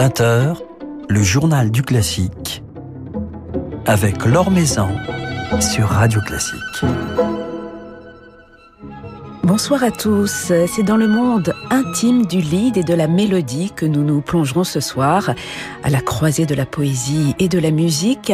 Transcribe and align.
20h, 0.00 0.56
le 1.10 1.22
journal 1.22 1.70
du 1.70 1.82
classique 1.82 2.62
avec 3.84 4.24
Laure 4.24 4.50
Maison 4.50 4.88
sur 5.60 5.88
Radio 5.88 6.22
Classique. 6.22 6.56
Bonsoir 9.42 9.84
à 9.84 9.90
tous. 9.90 10.52
C'est 10.68 10.82
dans 10.84 10.96
le 10.96 11.06
monde 11.06 11.52
intime 11.70 12.24
du 12.24 12.38
lead 12.38 12.78
et 12.78 12.82
de 12.82 12.94
la 12.94 13.08
mélodie 13.08 13.72
que 13.76 13.84
nous 13.84 14.02
nous 14.02 14.22
plongerons 14.22 14.64
ce 14.64 14.80
soir, 14.80 15.34
à 15.82 15.90
la 15.90 16.00
croisée 16.00 16.46
de 16.46 16.54
la 16.54 16.64
poésie 16.64 17.34
et 17.38 17.48
de 17.48 17.58
la 17.58 17.70
musique, 17.70 18.32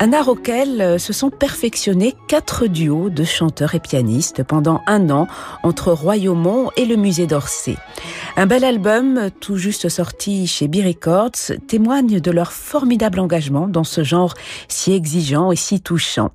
un 0.00 0.12
art 0.12 0.28
auquel 0.28 0.98
se 0.98 1.12
sont 1.12 1.30
perfectionnés 1.30 2.14
quatre 2.28 2.66
duos 2.66 3.10
de 3.10 3.24
chanteurs 3.24 3.74
et 3.74 3.80
pianistes 3.80 4.42
pendant 4.42 4.82
un 4.86 5.08
an 5.10 5.26
entre 5.62 5.92
Royaumont 5.92 6.70
et 6.76 6.84
le 6.84 6.96
musée 6.96 7.26
d'Orsay. 7.26 7.76
Un 8.36 8.46
bel 8.46 8.64
album, 8.64 9.30
tout 9.40 9.56
juste 9.56 9.88
sorti 9.88 10.48
chez 10.48 10.66
B 10.66 10.76
Records, 10.84 11.56
témoigne 11.68 12.18
de 12.18 12.30
leur 12.32 12.52
formidable 12.52 13.20
engagement 13.20 13.68
dans 13.68 13.84
ce 13.84 14.02
genre 14.02 14.34
si 14.66 14.92
exigeant 14.92 15.52
et 15.52 15.56
si 15.56 15.80
touchant. 15.80 16.32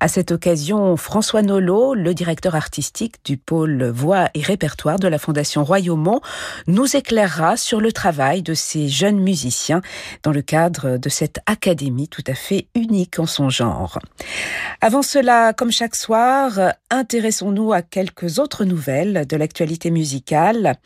À 0.00 0.08
cette 0.08 0.32
occasion, 0.32 0.96
François 0.96 1.42
Nolot, 1.42 1.94
le 1.94 2.14
directeur 2.14 2.54
artistique 2.54 3.16
du 3.24 3.36
pôle 3.36 3.84
voix 3.84 4.30
et 4.34 4.40
répertoire 4.40 4.98
de 4.98 5.08
la 5.08 5.18
Fondation 5.18 5.62
Royaumont 5.64 6.20
nous 6.66 6.96
éclairera 6.96 7.58
sur 7.58 7.80
le 7.80 7.92
travail 7.92 8.42
de 8.42 8.54
ces 8.54 8.88
jeunes 8.88 9.20
musiciens 9.20 9.82
dans 10.22 10.32
le 10.32 10.42
cadre 10.42 10.96
de 10.96 11.08
cette 11.10 11.40
académie 11.46 12.08
tout 12.08 12.24
à 12.26 12.34
fait 12.34 12.66
unique 12.74 13.01
en 13.18 13.26
son 13.26 13.50
genre. 13.50 13.98
Avant 14.80 15.02
cela, 15.02 15.52
comme 15.52 15.70
chaque 15.70 15.94
soir, 15.94 16.74
intéressons-nous 16.90 17.72
à 17.72 17.82
quelques 17.82 18.38
autres 18.38 18.64
nouvelles 18.64 19.26
de 19.26 19.36
l'actualité 19.36 19.90
musicale. 19.90 20.76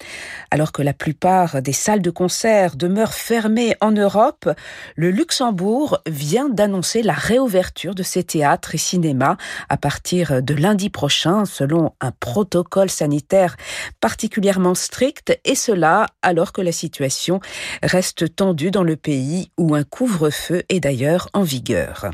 Alors 0.51 0.72
que 0.72 0.83
la 0.83 0.92
plupart 0.92 1.62
des 1.62 1.72
salles 1.72 2.03
de 2.03 2.11
concert 2.11 2.77
demeurent 2.77 3.14
fermées 3.14 3.77
en 3.81 3.91
Europe, 3.91 4.48
le 4.97 5.11
Luxembourg 5.11 5.98
vient 6.06 6.48
d'annoncer 6.48 7.03
la 7.03 7.12
réouverture 7.12 7.94
de 7.94 8.03
ses 8.03 8.25
théâtres 8.25 8.75
et 8.75 8.78
cinémas 8.78 9.37
à 9.69 9.77
partir 9.77 10.42
de 10.42 10.55
lundi 10.55 10.91
prochain 10.91 11.44
selon 11.44 11.92
un 12.00 12.12
protocole 12.12 12.91
sanitaire 12.91 13.56
particulièrement 14.00 14.75
strict, 14.75 15.39
et 15.44 15.55
cela 15.55 16.06
alors 16.22 16.53
que 16.53 16.61
la 16.61 16.72
situation 16.72 17.41
reste 17.83 18.34
tendue 18.34 18.70
dans 18.70 18.83
le 18.83 18.97
pays 18.97 19.50
où 19.59 19.75
un 19.75 19.84
couvre-feu 19.84 20.62
est 20.69 20.81
d'ailleurs 20.81 21.28
en 21.33 21.42
vigueur. 21.42 22.06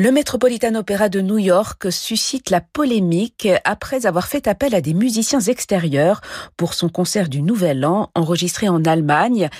Le 0.00 0.12
Metropolitan 0.12 0.76
Opera 0.76 1.08
de 1.08 1.20
New 1.20 1.38
York 1.38 1.90
suscite 1.90 2.50
la 2.50 2.60
polémique 2.60 3.48
après 3.64 4.06
avoir 4.06 4.28
fait 4.28 4.46
appel 4.46 4.72
à 4.76 4.80
des 4.80 4.94
musiciens 4.94 5.40
extérieurs 5.40 6.20
pour 6.56 6.74
son 6.74 6.88
concert 6.88 7.28
du 7.28 7.42
Nouvel 7.42 7.84
An 7.84 8.08
enregistré 8.14 8.68
en 8.68 8.84
Allemagne 8.84 9.50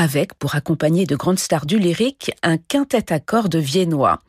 avec, 0.00 0.32
pour 0.34 0.54
accompagner 0.54 1.04
de 1.04 1.14
grandes 1.14 1.38
stars 1.38 1.66
du 1.66 1.78
lyrique, 1.78 2.32
un 2.42 2.56
quintet 2.56 3.12
à 3.12 3.20
cordes 3.20 3.56
viennois. 3.56 4.20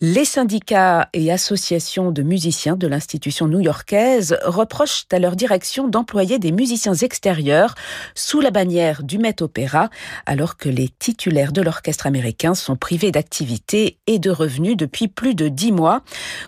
Les 0.00 0.24
syndicats 0.24 1.08
et 1.12 1.30
associations 1.30 2.10
de 2.10 2.22
musiciens 2.22 2.76
de 2.76 2.88
l'institution 2.88 3.46
new-yorkaise 3.46 4.36
reprochent 4.44 5.06
à 5.12 5.20
leur 5.20 5.36
direction 5.36 5.86
d'employer 5.86 6.38
des 6.40 6.50
musiciens 6.50 6.94
extérieurs 6.94 7.76
sous 8.16 8.40
la 8.40 8.50
bannière 8.50 9.04
du 9.04 9.18
Met 9.18 9.42
Opéra, 9.42 9.90
alors 10.26 10.56
que 10.56 10.68
les 10.68 10.88
titulaires 10.88 11.52
de 11.52 11.62
l'orchestre 11.62 12.08
américain 12.08 12.56
sont 12.56 12.76
privés 12.76 13.12
d'activité 13.12 13.98
et 14.08 14.18
de 14.18 14.30
revenus 14.30 14.76
depuis 14.76 15.06
plus 15.06 15.36
de 15.36 15.46
dix 15.48 15.70
mois, 15.70 16.02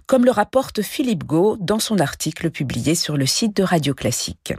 comme 0.07 0.25
le 0.25 0.33
rapporte 0.33 0.83
Philippe 0.83 1.25
Gau 1.25 1.57
dans 1.61 1.79
son 1.79 2.01
article 2.01 2.51
publié 2.51 2.97
sur 2.97 3.17
le 3.17 3.25
site 3.25 3.57
de 3.57 3.63
Radio 3.63 3.95
Classique. 3.95 4.53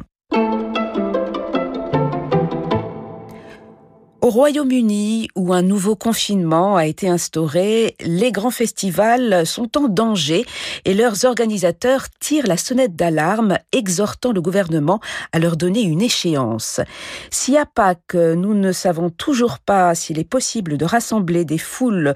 Au 4.30 4.32
Royaume-Uni, 4.32 5.28
où 5.34 5.56
un 5.56 5.64
nouveau 5.64 5.96
confinement 5.96 6.76
a 6.76 6.86
été 6.86 7.10
instauré, 7.10 7.96
les 8.00 8.32
grands 8.32 8.52
festivals 8.52 9.44
sont 9.48 9.76
en 9.76 9.88
danger 9.88 10.46
et 10.86 10.94
leurs 10.94 11.26
organisateurs 11.26 12.06
tirent 12.20 12.46
la 12.46 12.56
sonnette 12.56 12.96
d'alarme, 12.96 13.58
exhortant 13.72 14.32
le 14.32 14.40
gouvernement 14.40 15.00
à 15.32 15.40
leur 15.40 15.58
donner 15.58 15.82
une 15.82 16.04
échéance. 16.04 16.80
Si 17.32 17.58
à 17.58 17.66
Pâques, 17.66 18.14
nous 18.14 18.54
ne 18.54 18.72
savons 18.72 19.10
toujours 19.10 19.58
pas 19.58 19.96
s'il 19.96 20.20
est 20.20 20.30
possible 20.30 20.78
de 20.78 20.86
rassembler 20.86 21.44
des 21.44 21.58
foules 21.58 22.14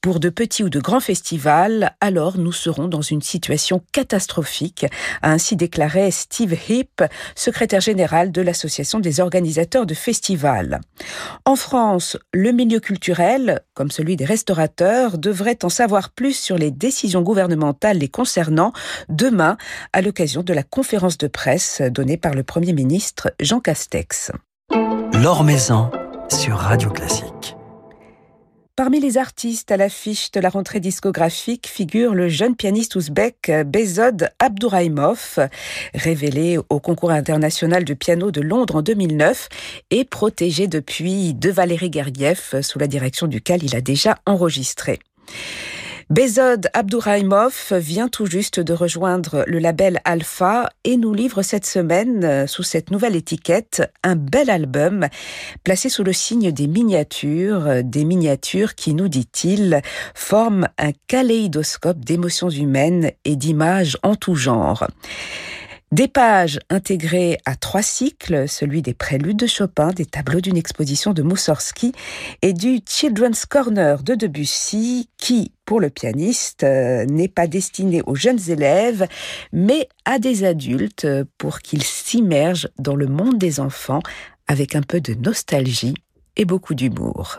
pour 0.00 0.18
de 0.18 0.30
petits 0.30 0.64
ou 0.64 0.70
de 0.70 0.80
grands 0.80 1.00
festivals, 1.00 1.94
alors 2.00 2.38
nous 2.38 2.52
serons 2.52 2.88
dans 2.88 3.02
une 3.02 3.20
situation 3.20 3.82
catastrophique, 3.92 4.86
a 5.20 5.30
ainsi 5.30 5.56
déclaré 5.56 6.10
Steve 6.10 6.54
Heap, 6.70 7.04
secrétaire 7.36 7.82
général 7.82 8.32
de 8.32 8.40
l'Association 8.40 8.98
des 8.98 9.20
organisateurs 9.20 9.84
de 9.84 9.92
festivals. 9.92 10.80
En 11.50 11.56
France, 11.56 12.16
le 12.32 12.52
milieu 12.52 12.78
culturel, 12.78 13.62
comme 13.74 13.90
celui 13.90 14.14
des 14.14 14.24
restaurateurs, 14.24 15.18
devrait 15.18 15.64
en 15.64 15.68
savoir 15.68 16.10
plus 16.10 16.38
sur 16.38 16.56
les 16.56 16.70
décisions 16.70 17.22
gouvernementales 17.22 17.98
les 17.98 18.08
concernant 18.08 18.72
demain 19.08 19.56
à 19.92 20.00
l'occasion 20.00 20.44
de 20.44 20.52
la 20.52 20.62
conférence 20.62 21.18
de 21.18 21.26
presse 21.26 21.82
donnée 21.82 22.16
par 22.16 22.34
le 22.34 22.44
Premier 22.44 22.72
ministre 22.72 23.32
Jean 23.40 23.58
Castex. 23.58 24.30
L'Or 25.20 25.42
Maison 25.42 25.90
sur 26.28 26.54
Radio 26.54 26.88
Classique. 26.88 27.56
Parmi 28.80 28.98
les 28.98 29.18
artistes 29.18 29.70
à 29.72 29.76
l'affiche 29.76 30.30
de 30.30 30.40
la 30.40 30.48
rentrée 30.48 30.80
discographique 30.80 31.66
figure 31.66 32.14
le 32.14 32.30
jeune 32.30 32.56
pianiste 32.56 32.96
ouzbek 32.96 33.52
Bezod 33.66 34.30
Abdouraimov, 34.38 35.38
révélé 35.92 36.56
au 36.70 36.80
concours 36.80 37.10
international 37.10 37.84
de 37.84 37.92
piano 37.92 38.30
de 38.30 38.40
Londres 38.40 38.76
en 38.76 38.80
2009 38.80 39.50
et 39.90 40.06
protégé 40.06 40.66
depuis 40.66 41.34
de 41.34 41.50
Valérie 41.50 41.92
Gergiev, 41.92 42.62
sous 42.62 42.78
la 42.78 42.86
direction 42.86 43.26
duquel 43.26 43.62
il 43.62 43.76
a 43.76 43.82
déjà 43.82 44.16
enregistré. 44.24 44.98
Bezod 46.10 46.68
Abdouraimov 46.74 47.72
vient 47.74 48.08
tout 48.08 48.26
juste 48.26 48.58
de 48.58 48.72
rejoindre 48.72 49.44
le 49.46 49.60
label 49.60 50.00
Alpha 50.04 50.68
et 50.82 50.96
nous 50.96 51.14
livre 51.14 51.42
cette 51.42 51.64
semaine, 51.64 52.24
euh, 52.24 52.46
sous 52.48 52.64
cette 52.64 52.90
nouvelle 52.90 53.14
étiquette, 53.14 53.88
un 54.02 54.16
bel 54.16 54.50
album 54.50 55.06
placé 55.62 55.88
sous 55.88 56.02
le 56.02 56.12
signe 56.12 56.50
des 56.50 56.66
miniatures, 56.66 57.64
euh, 57.68 57.82
des 57.84 58.04
miniatures 58.04 58.74
qui, 58.74 58.92
nous 58.92 59.06
dit-il, 59.06 59.82
forment 60.12 60.66
un 60.78 60.90
kaléidoscope 61.06 62.04
d'émotions 62.04 62.50
humaines 62.50 63.12
et 63.24 63.36
d'images 63.36 63.96
en 64.02 64.16
tout 64.16 64.34
genre. 64.34 64.88
Des 65.92 66.06
pages 66.06 66.60
intégrées 66.70 67.38
à 67.46 67.56
trois 67.56 67.82
cycles, 67.82 68.48
celui 68.48 68.80
des 68.80 68.94
préludes 68.94 69.38
de 69.38 69.48
Chopin, 69.48 69.88
des 69.88 70.06
tableaux 70.06 70.40
d'une 70.40 70.56
exposition 70.56 71.12
de 71.12 71.22
Moussorski 71.22 71.92
et 72.42 72.52
du 72.52 72.78
Children's 72.86 73.44
Corner 73.44 74.00
de 74.04 74.14
Debussy, 74.14 75.08
qui, 75.16 75.50
pour 75.64 75.80
le 75.80 75.90
pianiste, 75.90 76.62
euh, 76.62 77.04
n'est 77.06 77.26
pas 77.26 77.48
destiné 77.48 78.02
aux 78.06 78.14
jeunes 78.14 78.50
élèves, 78.50 79.08
mais 79.52 79.88
à 80.04 80.20
des 80.20 80.44
adultes 80.44 81.08
pour 81.38 81.58
qu'ils 81.58 81.82
s'immergent 81.82 82.68
dans 82.78 82.94
le 82.94 83.08
monde 83.08 83.38
des 83.38 83.58
enfants 83.58 84.02
avec 84.46 84.76
un 84.76 84.82
peu 84.82 85.00
de 85.00 85.14
nostalgie 85.14 85.94
et 86.36 86.44
beaucoup 86.44 86.74
d'humour. 86.74 87.36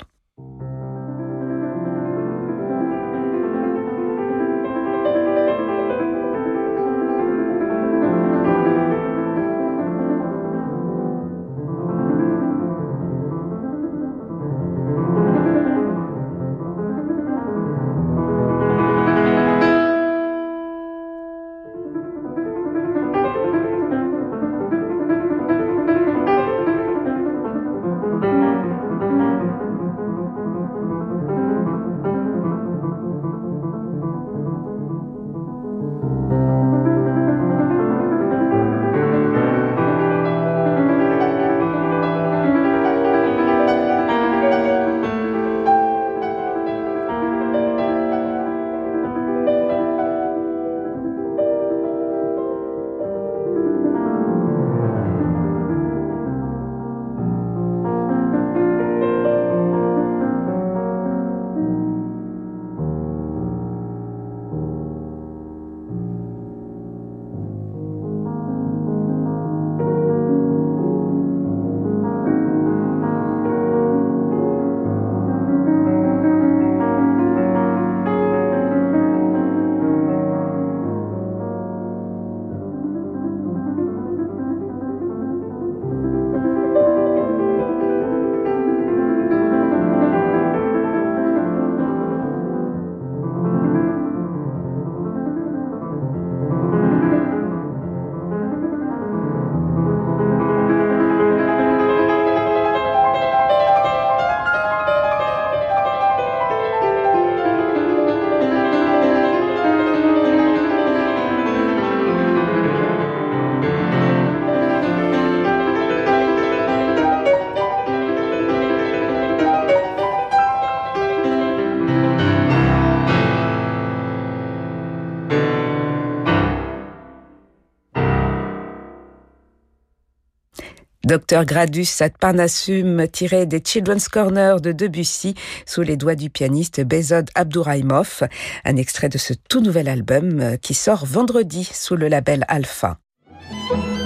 Docteur 131.12 131.44
Gradus 131.44 132.00
ad 132.00 132.14
Parnassum 132.18 133.06
tiré 133.06 133.46
des 133.46 133.60
Children's 133.60 134.08
Corner 134.08 134.62
de 134.62 134.72
Debussy 134.72 135.36
sous 135.66 135.82
les 135.82 135.98
doigts 135.98 136.16
du 136.16 136.30
pianiste 136.30 136.80
Bezod 136.86 137.30
Abdouraimov, 137.36 138.24
un 138.64 138.78
extrait 138.78 139.10
de 139.10 139.18
ce 139.18 139.34
tout 139.34 139.60
nouvel 139.60 139.90
album 139.90 140.58
qui 140.62 140.74
sort 140.74 141.06
vendredi 141.06 141.70
sous 141.74 141.98
le 141.98 142.08
label 142.08 142.46
Alpha. 142.48 142.98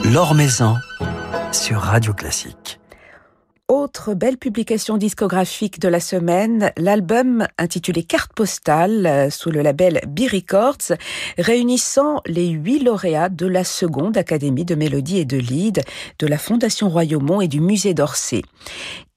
L'Or 0.03 0.33
Maison 0.33 0.77
sur 1.51 1.77
Radio 1.77 2.11
Classique. 2.11 2.79
Autre 3.67 4.13
belle 4.13 4.37
publication 4.37 4.95
discographique 4.95 5.79
de 5.79 5.87
la 5.87 5.99
semaine, 5.99 6.71
l'album 6.77 7.47
intitulé 7.57 8.03
Carte 8.03 8.31
postale 8.31 9.07
euh, 9.07 9.29
sous 9.31 9.49
le 9.49 9.63
label 9.63 10.01
B 10.07 10.19
Records, 10.31 10.95
réunissant 11.39 12.21
les 12.27 12.47
huit 12.49 12.77
lauréats 12.77 13.29
de 13.29 13.47
la 13.47 13.63
seconde 13.63 14.17
Académie 14.17 14.65
de 14.65 14.75
Mélodie 14.75 15.17
et 15.17 15.25
de 15.25 15.37
Lied 15.37 15.81
de 16.19 16.27
la 16.27 16.37
Fondation 16.37 16.89
Royaumont 16.89 17.41
et 17.41 17.47
du 17.47 17.59
Musée 17.59 17.95
d'Orsay 17.95 18.43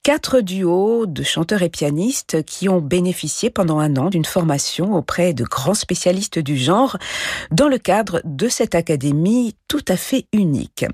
quatre 0.08 0.40
duos 0.40 1.04
de 1.04 1.22
chanteurs 1.22 1.60
et 1.60 1.68
pianistes 1.68 2.42
qui 2.44 2.70
ont 2.70 2.80
bénéficié 2.80 3.50
pendant 3.50 3.78
un 3.78 3.94
an 3.98 4.08
d'une 4.08 4.24
formation 4.24 4.94
auprès 4.94 5.34
de 5.34 5.44
grands 5.44 5.74
spécialistes 5.74 6.38
du 6.38 6.56
genre 6.56 6.96
dans 7.50 7.68
le 7.68 7.76
cadre 7.76 8.22
de 8.24 8.48
cette 8.48 8.74
académie 8.74 9.54
tout 9.68 9.84
à 9.86 9.98
fait 9.98 10.24
unique. 10.32 10.86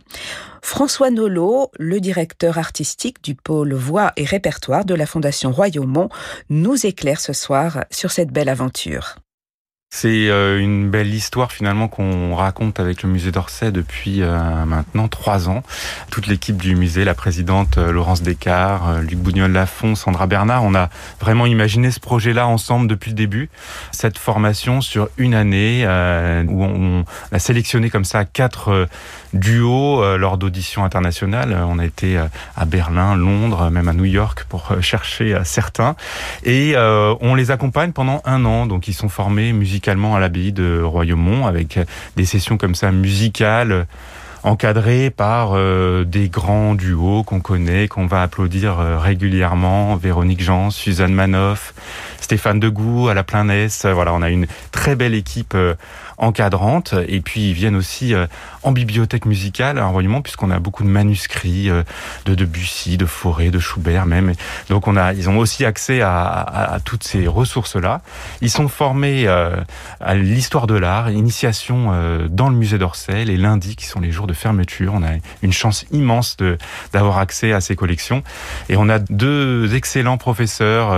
François 0.63 1.11
Nolot, 1.11 1.71
le 1.79 2.01
directeur 2.01 2.59
artistique 2.59 3.23
du 3.23 3.37
pôle 3.37 3.73
voix 3.75 4.13
et 4.17 4.25
répertoire 4.25 4.85
de 4.85 4.95
la 4.97 5.07
Fondation 5.07 5.53
Royaumont, 5.53 6.09
nous 6.51 6.85
éclaire 6.85 7.21
ce 7.21 7.33
soir 7.33 7.85
sur 7.93 8.11
cette 8.11 8.33
belle 8.33 8.49
aventure. 8.49 9.15
C'est 9.97 10.29
euh, 10.29 10.59
une 10.59 10.91
belle 10.91 11.15
histoire 11.15 11.53
finalement 11.53 11.87
qu'on 11.87 12.35
raconte 12.35 12.81
avec 12.81 13.05
le 13.05 13.09
musée 13.09 13.31
d'Orsay 13.31 13.71
depuis 13.71 14.23
euh, 14.23 14.65
maintenant 14.65 15.07
trois 15.07 15.49
ans. 15.49 15.63
Toute 16.11 16.27
l'équipe 16.27 16.57
du 16.57 16.75
musée, 16.75 17.05
la 17.05 17.15
présidente 17.15 17.79
euh, 17.79 17.93
Laurence 17.93 18.21
Descartes, 18.21 18.83
Luc 19.03 19.21
Bougnol-Lafont, 19.21 19.95
Sandra 19.95 20.27
Bernard, 20.27 20.65
on 20.65 20.75
a 20.75 20.91
vraiment 21.21 21.47
imaginé 21.47 21.93
ce 21.93 22.01
projet-là 22.01 22.49
ensemble 22.49 22.89
depuis 22.89 23.13
le 23.13 23.15
début. 23.15 23.51
Cette 23.93 24.19
formation 24.19 24.81
sur 24.81 25.11
une 25.17 25.33
année 25.33 25.87
où 26.49 26.65
on 26.65 27.05
a 27.31 27.39
sélectionné 27.39 27.89
comme 27.89 28.05
ça 28.05 28.25
quatre 28.25 28.89
duos 29.35 30.17
lors 30.17 30.39
d'auditions 30.39 30.85
internationales. 30.85 31.57
On 31.69 31.79
a 31.79 31.85
été 31.85 32.19
à 32.57 32.65
Berlin, 32.65 33.17
Londres, 33.17 33.71
même 33.71 33.89
à 33.89 33.93
New 33.93 34.05
York 34.05 34.47
pour 34.49 34.81
chercher 34.81 35.39
certains. 35.45 35.97
Et 36.45 36.75
on 36.77 37.35
les 37.35 37.51
accompagne 37.51 37.93
pendant 37.93 38.23
un 38.25 38.45
an. 38.45 38.67
Donc 38.67 38.89
ils 38.89 38.95
sont 38.95 39.09
formés 39.09 39.53
musicalement 39.53 40.17
à 40.17 40.21
l'abbaye 40.21 40.53
de 40.53 40.81
Royaumont 40.83 41.47
avec 41.47 41.79
des 42.17 42.25
sessions 42.25 42.57
comme 42.57 42.75
ça 42.75 42.93
musicales 42.93 43.87
encadrées 44.45 45.11
par 45.11 45.53
euh, 45.55 46.05
des 46.05 46.29
grands 46.29 46.75
duos 46.75 47.25
qu'on 47.25 47.41
connaît, 47.41 47.89
qu'on 47.89 48.07
va 48.07 48.23
applaudir 48.23 48.79
euh, 48.79 48.99
régulièrement, 48.99 49.97
Véronique 49.97 50.43
Jean, 50.43 50.71
Suzanne 50.71 51.15
Manoff, 51.15 51.75
Stéphane 52.21 52.61
Degout 52.61 53.09
à 53.09 53.15
la 53.15 53.25
Plainesse. 53.25 53.87
Voilà, 53.87 54.13
on 54.13 54.23
a 54.23 54.31
une 54.31 54.47
très 54.71 54.97
belle 54.97 55.15
équipe 55.15 55.55
euh, 55.55 55.75
encadrante. 56.19 56.95
Et 57.09 57.21
puis 57.21 57.51
ils 57.51 57.53
viennent 57.55 57.77
aussi 57.77 58.15
euh, 58.15 58.27
en 58.65 58.73
bibliothèque 58.73 59.27
musicale 59.27 59.79
à 59.79 59.87
Royaumont, 59.87 60.23
puisqu'on 60.23 60.51
a 60.51 60.59
beaucoup 60.59 60.83
de 60.83 60.89
manuscrits 60.89 61.71
euh, 61.71 61.83
de 62.25 62.35
Debussy, 62.35 62.97
de 62.97 63.07
Fauré, 63.07 63.51
de 63.51 63.59
Schubert 63.59 64.07
même. 64.07 64.33
Donc 64.71 64.89
on 64.89 64.97
a, 64.97 65.13
ils 65.13 65.29
ont 65.29 65.39
aussi 65.39 65.65
accès 65.65 66.01
à, 66.01 66.41
à, 66.41 66.81
toutes 66.81 67.05
ces 67.05 67.27
ressources-là. 67.27 68.01
Ils 68.41 68.51
sont 68.51 68.69
formés 68.69 69.25
euh, 69.27 69.57
à 70.01 70.15
l'histoire 70.15 70.67
de 70.67 70.75
l'art, 70.75 71.11
initiation 71.11 71.93
dans 72.29 72.49
le 72.49 72.57
musée 72.57 72.79
d'Orsay, 72.79 73.25
les 73.25 73.37
lundis 73.37 73.77
qui 73.77 73.87
sont 73.87 74.01
les 74.01 74.11
jours 74.11 74.27
de 74.27 74.33
fermeture. 74.33 74.93
On 74.95 75.03
a 75.03 75.11
une 75.43 75.53
chance 75.53 75.85
immense 75.93 76.37
de 76.37 76.59
d'avoir 76.93 77.19
accès 77.19 77.53
à 77.53 77.61
ces 77.61 77.77
collections. 77.77 78.23
Et 78.69 78.77
on 78.77 78.89
a 78.89 78.99
deux 78.99 79.75
excellents 79.75 80.17
professeurs, 80.17 80.97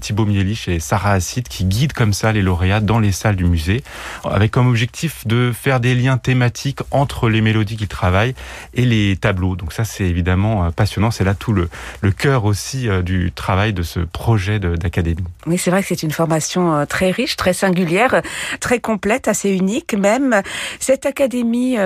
Thibaut 0.00 0.24
Mielich 0.24 0.68
et 0.68 0.80
Sarah 0.80 1.12
Assid, 1.12 1.46
qui 1.48 1.64
guident 1.64 1.92
comme 1.92 2.12
ça 2.12 2.32
les 2.32 2.42
lauréats 2.42 2.80
dans 2.80 2.98
les 2.98 3.12
salles 3.12 3.36
du 3.36 3.44
musée, 3.44 3.82
avec 4.24 4.50
comme 4.50 4.68
objectif 4.68 5.26
de 5.26 5.52
faire 5.52 5.80
des 5.80 5.94
liens 5.94 6.18
thématiques 6.18 6.80
entre 7.02 7.28
les 7.28 7.40
mélodies 7.40 7.76
qu'ils 7.76 7.88
travaillent 7.88 8.34
et 8.74 8.84
les 8.84 9.16
tableaux. 9.16 9.56
Donc 9.56 9.72
ça, 9.72 9.84
c'est 9.84 10.04
évidemment 10.04 10.64
euh, 10.64 10.70
passionnant. 10.70 11.10
C'est 11.10 11.24
là 11.24 11.34
tout 11.34 11.52
le, 11.52 11.68
le 12.00 12.12
cœur 12.12 12.44
aussi 12.44 12.88
euh, 12.88 13.02
du 13.02 13.32
travail 13.32 13.72
de 13.72 13.82
ce 13.82 14.00
projet 14.00 14.58
d'académie. 14.60 15.24
Oui, 15.46 15.58
c'est 15.58 15.70
vrai 15.70 15.82
que 15.82 15.88
c'est 15.88 16.02
une 16.02 16.12
formation 16.12 16.74
euh, 16.74 16.84
très 16.86 17.10
riche, 17.10 17.36
très 17.36 17.52
singulière, 17.52 18.22
très 18.60 18.78
complète, 18.78 19.28
assez 19.28 19.50
unique 19.50 19.94
même. 19.94 20.42
Cette 20.78 21.04
académie, 21.06 21.76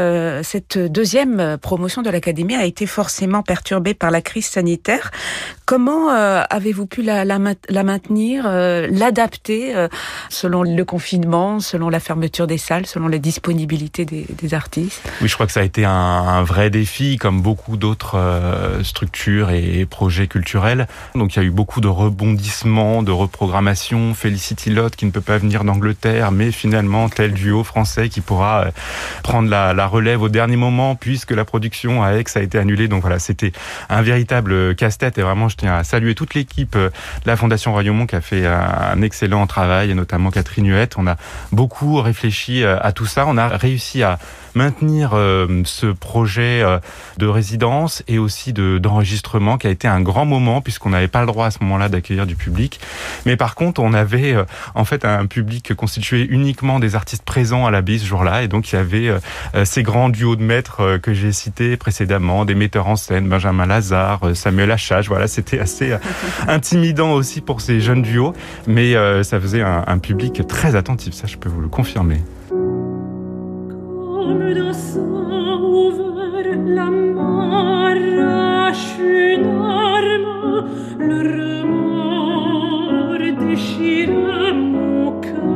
cette 0.43 0.79
deuxième 0.79 1.57
promotion 1.59 2.03
de 2.03 2.11
l'académie 2.11 2.55
a 2.55 2.65
été 2.65 2.87
forcément 2.87 3.43
perturbée 3.43 3.95
par 3.95 4.11
la 4.11 4.21
crise 4.21 4.47
sanitaire. 4.47 5.11
Comment 5.67 6.09
avez-vous 6.09 6.87
pu 6.87 7.03
la, 7.03 7.25
la, 7.25 7.39
la 7.69 7.83
maintenir, 7.83 8.49
l'adapter 8.49 9.75
selon 10.31 10.63
le 10.63 10.85
confinement, 10.85 11.61
selon 11.61 11.89
la 11.89 12.01
fermeture 12.01 12.47
des 12.47 12.59
salles 12.59 12.87
selon 12.87 13.09
la 13.09 13.19
disponibilité 13.19 14.05
des, 14.05 14.55
artistes? 14.55 15.03
Oui, 15.21 15.29
je 15.29 15.35
crois 15.35 15.47
que 15.47 15.53
ça 15.53 15.61
a 15.61 15.65
été 15.65 15.85
un, 15.85 16.43
vrai 16.43 16.71
défi, 16.71 17.17
comme 17.17 17.43
beaucoup 17.43 17.77
d'autres 17.77 18.17
euh, 18.17 18.83
structures 18.83 19.51
et, 19.51 19.87
projets 19.87 20.27
culturels. 20.27 20.87
Donc 21.15 21.35
il 21.35 21.39
y 21.39 21.43
a 21.43 21.45
eu 21.45 21.51
beaucoup 21.51 21.81
de 21.81 21.89
rebondissements, 21.89 23.03
de 23.03 23.13
reprogrammation. 23.13 24.15
Felicity 24.15 24.71
Lott 24.71 24.97
qui 24.97 25.07
ne 25.07 25.11
peut 25.11 25.21
pas 25.21 25.39
venir 25.39 25.65
d'Angleterre, 25.65 26.33
mais 26.33 26.51
finalement 26.53 27.09
tel 27.09 27.33
duo 27.33 27.65
français 27.65 28.09
qui 28.09 28.21
pourra 28.21 28.67
euh, 28.67 28.71
prendre 29.23 29.49
la, 29.49 29.87
relève 29.87 30.23
au 30.23 30.29
dernier 30.29 30.57
moment 30.57 30.97
puisque 30.97 31.31
la 31.31 31.45
production 31.45 32.03
à 32.03 32.13
Aix 32.13 32.25
a 32.35 32.41
été 32.41 32.59
annulée. 32.59 32.89
Donc 32.89 33.03
voilà, 33.03 33.19
c'était 33.19 33.53
un 33.89 34.03
véritable 34.03 34.75
casse-tête 34.75 35.19
et 35.19 35.23
vraiment 35.23 35.49
je 35.57 35.65
tiens 35.65 35.75
à 35.75 35.85
saluer 35.85 36.15
toute 36.15 36.35
l'équipe 36.35 36.77
euh, 36.77 36.91
de 36.91 37.27
la 37.31 37.37
Fondation 37.37 37.73
Royaumont 37.73 38.07
qui 38.07 38.15
a 38.15 38.21
fait 38.21 38.45
un 38.47 39.01
excellent 39.01 39.47
travail 39.47 39.91
et 39.91 39.95
notamment 39.95 40.31
Catherine 40.31 40.69
Huette. 40.69 40.97
On 40.99 41.07
a 41.07 41.17
beaucoup 41.51 42.01
réfléchi 42.03 42.63
euh, 42.63 42.79
à 42.81 42.93
tout 42.93 43.07
ça. 43.07 43.25
On 43.27 43.39
a 43.39 43.49
réussi 43.49 44.03
à 44.03 44.19
maintenir 44.57 45.11
euh, 45.13 45.63
ce 45.65 45.87
projet 45.87 46.63
euh, 46.63 46.79
de 47.19 47.27
résidence 47.27 48.03
et 48.09 48.19
aussi 48.19 48.53
d'enregistrement 48.53 49.59
qui 49.59 49.67
a 49.67 49.71
été 49.71 49.87
un 49.87 50.01
grand 50.01 50.25
moment 50.25 50.61
puisqu'on 50.61 50.91
n'avait 50.91 51.09
pas 51.09 51.21
le 51.21 51.27
droit 51.27 51.47
à 51.47 51.51
ce 51.51 51.59
moment-là 51.63 51.89
d'accueillir 51.89 52.27
du 52.27 52.35
public. 52.35 52.81
Mais 53.27 53.37
par 53.37 53.55
contre, 53.55 53.81
on 53.81 53.93
avait 53.93 54.35
en 54.75 54.85
fait 54.85 55.05
un 55.05 55.27
public 55.27 55.75
constitué 55.75 56.27
uniquement 56.29 56.81
des 56.81 56.95
artistes 56.95 57.25
présents 57.25 57.67
à 57.67 57.71
la 57.71 57.83
bise 57.83 58.03
ce 58.03 58.07
jour-là 58.07 58.43
et 58.43 58.49
donc 58.49 58.73
il 58.73 58.77
y 58.77 58.79
avait 58.79 59.11
ces 59.65 59.83
grands 59.83 60.09
duos 60.09 60.37
de 60.37 60.43
maîtres 60.43 60.99
que 61.03 61.13
j'ai 61.13 61.33
cités 61.33 61.77
précédemment, 61.77 62.45
des 62.45 62.55
metteurs 62.55 62.89
en 62.89 62.97
scène, 62.97 63.29
Benjamin 63.29 63.67
Lazare, 63.67 64.35
Samuel 64.35 64.71
Achage. 64.71 65.09
Voilà, 65.09 65.29
c'était 65.29 65.59
assez 65.59 65.95
intimidant 66.49 67.13
aussi 67.13 67.41
pour 67.41 67.61
ces 67.61 67.81
jeunes 67.81 68.03
duos, 68.03 68.35
mais 68.67 68.95
ça 69.23 69.41
faisait 69.41 69.63
un 69.63 69.99
public 69.99 70.47
très 70.47 70.75
attentif, 70.77 71.15
ça 71.15 71.27
je 71.27 71.37
peux 71.37 71.49
vous 71.49 71.61
le 71.61 71.69
confirmer. 71.69 72.21
Le 80.99 81.17
remords 81.63 83.25
déchire 83.39 84.13
mon 84.55 85.21
cœur 85.21 85.56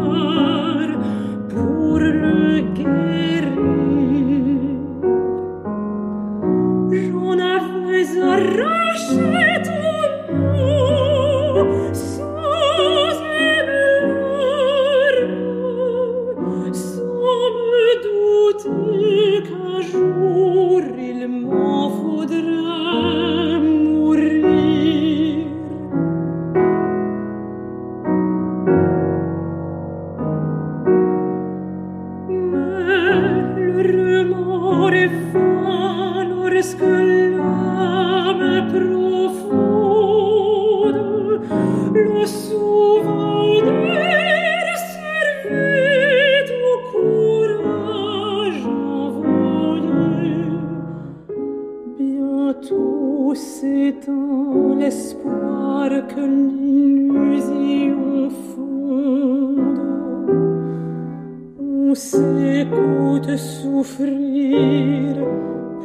s'écoute 61.95 63.37
souffrir 63.37 65.17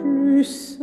plus. 0.02 0.80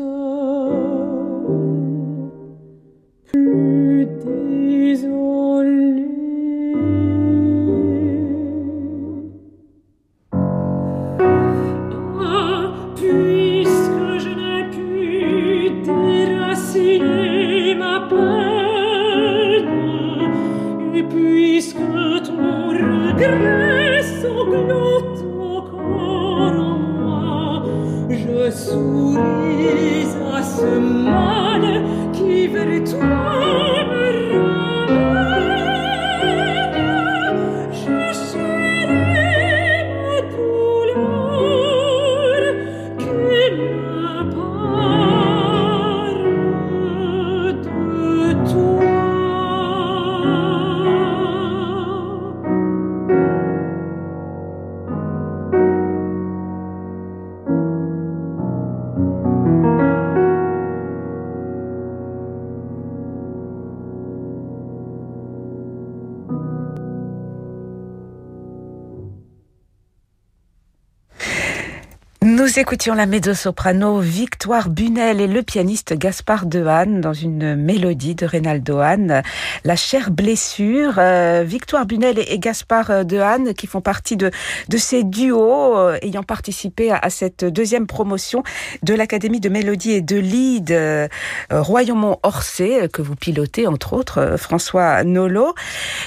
Nous 72.43 72.59
écoutions 72.59 72.95
la 72.95 73.07
mezzo-soprano 73.07 74.01
Victoire 74.01 74.69
Bunel 74.69 75.21
et 75.21 75.29
le 75.29 75.45
pianiste 75.45 75.97
Gaspard 75.97 76.47
Dehaene 76.47 77.01
dans 77.01 77.13
une 77.13 77.55
mélodie 77.55 78.17
de 78.17 78.27
Reynaldo 78.27 78.81
Hahn, 78.81 79.23
La 79.63 79.77
chère 79.77 80.11
blessure. 80.11 80.95
Euh, 80.99 81.45
Victoire 81.47 81.87
Bunel 81.87 82.19
et, 82.19 82.41
Gaspard 82.41 83.05
Dehaene 83.05 83.55
qui 83.55 83.69
font 83.69 83.81
partie 83.81 84.17
de, 84.17 84.33
de 84.69 84.77
ces 84.77 85.05
duos 85.05 85.79
euh, 85.79 85.99
ayant 86.03 86.25
participé 86.25 86.91
à, 86.91 87.11
cette 87.11 87.45
deuxième 87.45 87.87
promotion 87.87 88.43
de 88.83 88.93
l'Académie 88.93 89.39
de 89.39 89.49
mélodie 89.49 89.93
et 89.93 90.01
de 90.01 90.17
lead 90.17 90.73
euh, 90.73 91.07
Royaumont-Orsay 91.49 92.89
que 92.93 93.03
vous 93.03 93.15
pilotez 93.15 93.69
entre 93.69 93.93
autres 93.93 94.35
François 94.37 95.05
Nolo. 95.05 95.55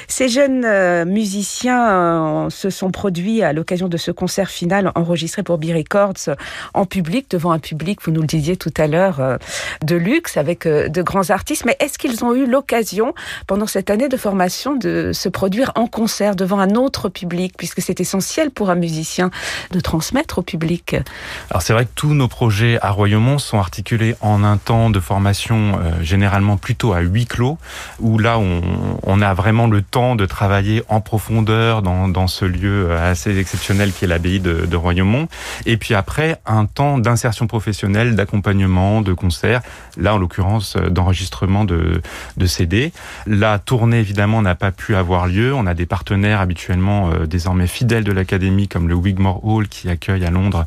Ces 0.10 0.27
jeunes 0.27 1.06
musiciens 1.06 2.50
se 2.50 2.70
sont 2.70 2.92
produits 2.92 3.42
à 3.42 3.54
l'occasion 3.54 3.88
de 3.88 3.96
ce 3.96 4.12
concert 4.12 4.50
final 4.50 4.92
enregistré 4.96 5.42
pour 5.42 5.60
B 5.60 5.68
En 6.74 6.86
public, 6.86 7.29
devant 7.29 7.51
un 7.51 7.60
public, 7.60 8.00
vous 8.03 8.12
nous 8.12 8.22
le 8.22 8.27
disiez 8.27 8.58
tout 8.58 8.74
à 8.77 8.88
l'heure, 8.88 9.20
euh, 9.20 9.38
de 9.84 9.96
luxe, 9.96 10.38
avec 10.38 10.65
euh, 10.65 10.88
de 10.88 11.01
grands 11.01 11.29
artistes. 11.29 11.65
Mais 11.65 11.75
est-ce 11.79 11.98
qu'ils 11.98 12.24
ont 12.24 12.34
eu 12.34 12.46
l'occasion, 12.46 13.13
pendant 13.48 13.67
cette 13.67 13.89
année 13.89 14.10
de 14.10 14.17
formation, 14.17 14.75
de 14.75 15.12
se 15.13 15.29
produire 15.29 15.72
en 15.75 15.88
concert 15.88 16.36
devant 16.36 16.60
un 16.60 16.75
autre 16.75 17.10
public, 17.10 17.53
puisque 17.58 17.82
c'est 17.82 18.00
essentiel 18.00 18.51
pour 18.51 18.70
un 18.70 18.75
musicien 18.75 19.32
de 19.72 19.79
transmettre 19.79 20.39
au 20.39 20.41
public? 20.41 20.96
Alors 21.50 21.62
c'est 21.62 21.74
vrai 21.74 21.86
que 21.86 21.91
tous 21.96 22.13
nos 22.13 22.27
projets 22.27 22.79
à 22.82 22.91
Royaumont 22.91 23.38
sont 23.38 23.60
articulés 23.60 24.15
en 24.22 24.44
un 24.44 24.58
temps 24.58 24.89
de 24.89 25.00
formation 25.00 25.79
euh, 25.79 25.91
généralement 26.01 26.58
plutôt 26.58 26.94
à 26.94 27.01
huis 27.01 27.25
clos, 27.25 27.58
où 28.00 28.17
là 28.17 28.38
on, 28.39 29.22
a 29.22 29.34
vraiment 29.34 29.67
le 29.67 29.82
temps 29.82 30.15
de 30.15 30.25
travailler 30.25 30.84
en 30.89 31.00
profondeur 31.00 31.82
dans, 31.82 32.10
dans 32.10 32.27
ce 32.27 32.44
lieu 32.44 32.91
assez 32.91 33.38
exceptionnel 33.39 33.94
qui 33.94 34.03
est 34.03 34.08
l'abbaye 34.08 34.41
de, 34.41 34.65
de 34.65 34.75
Royaumont. 34.75 35.27
Et 35.65 35.77
puis 35.77 35.94
après, 35.94 36.14
un 36.45 36.65
temps 36.65 36.98
d'insertion 36.98 37.48
professionnelle, 37.48 38.15
d'accompagnement, 38.15 39.01
de 39.01 39.13
concert, 39.13 39.62
là 39.98 40.15
en 40.15 40.17
l'occurrence 40.17 40.75
euh, 40.77 40.89
d'enregistrement 40.89 41.65
de, 41.65 42.01
de 42.38 42.45
CD. 42.45 42.91
La 43.27 43.60
tournée 43.60 44.00
évidemment 44.00 44.41
n'a 44.41 44.55
pas 44.55 44.72
pu 44.72 44.95
avoir 44.95 45.27
lieu. 45.27 45.53
On 45.53 45.65
a 45.65 45.74
des 45.74 45.86
partenaires 45.86 46.39
habituellement 46.39 47.10
euh, 47.10 47.25
désormais 47.25 47.67
fidèles 47.67 48.03
de 48.03 48.12
l'Académie 48.12 48.67
comme 48.67 48.88
le 48.88 48.95
Wigmore 48.95 49.45
Hall 49.45 49.67
qui 49.67 49.89
accueille 49.89 50.25
à 50.25 50.31
Londres 50.31 50.65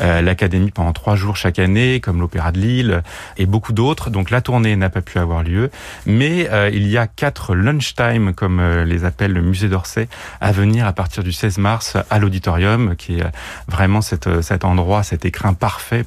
euh, 0.00 0.20
l'Académie 0.20 0.70
pendant 0.70 0.92
trois 0.92 1.16
jours 1.16 1.36
chaque 1.36 1.58
année, 1.58 2.00
comme 2.00 2.20
l'Opéra 2.20 2.52
de 2.52 2.58
Lille 2.58 3.02
et 3.36 3.46
beaucoup 3.46 3.72
d'autres. 3.72 4.10
Donc 4.10 4.30
la 4.30 4.40
tournée 4.40 4.76
n'a 4.76 4.90
pas 4.90 5.00
pu 5.00 5.18
avoir 5.18 5.42
lieu, 5.42 5.70
mais 6.06 6.48
il 6.72 6.86
y 6.88 6.98
a 6.98 7.06
quatre 7.06 7.54
lunchtime 7.54 8.34
comme 8.34 8.60
les 8.82 9.04
appelle 9.04 9.32
le 9.32 9.42
musée 9.42 9.68
d'Orsay 9.68 10.08
à 10.40 10.52
venir 10.52 10.86
à 10.86 10.92
partir 10.92 11.22
du 11.22 11.32
16 11.32 11.58
mars 11.58 11.96
à 12.10 12.18
l'auditorium 12.18 12.96
qui 12.96 13.18
est 13.18 13.24
vraiment 13.68 14.00
cette, 14.00 14.42
cet 14.42 14.64
endroit 14.64 14.81
cet 15.02 15.24
écrin 15.24 15.54
parfait 15.54 16.04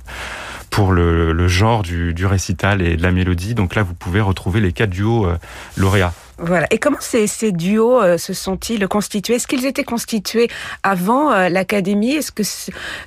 pour 0.75 0.91
le, 0.91 1.48
genre 1.48 1.84
du, 1.84 2.25
récital 2.25 2.82
et 2.82 2.98
de 2.98 3.01
la 3.01 3.12
mélodie. 3.12 3.55
Donc 3.55 3.75
là, 3.75 3.84
vous 3.84 3.94
pouvez 3.94 4.20
retrouver 4.20 4.60
les 4.60 4.74
quatre 4.74 4.89
duos 4.89 5.25
euh, 5.25 5.38
lauréats. 5.77 6.12
Voilà. 6.38 6.67
Et 6.70 6.79
comment 6.79 6.98
ces, 7.00 7.27
duos 7.53 8.01
euh, 8.01 8.17
se 8.17 8.34
sont-ils 8.34 8.86
constitués? 8.89 9.36
Est-ce 9.36 9.48
qu'ils 9.48 9.65
étaient 9.65 9.86
constitués 9.86 10.50
avant 10.84 11.32
euh, 11.32 11.48
l'Académie? 11.48 12.15
Est-ce 12.15 12.34
que 12.34 12.44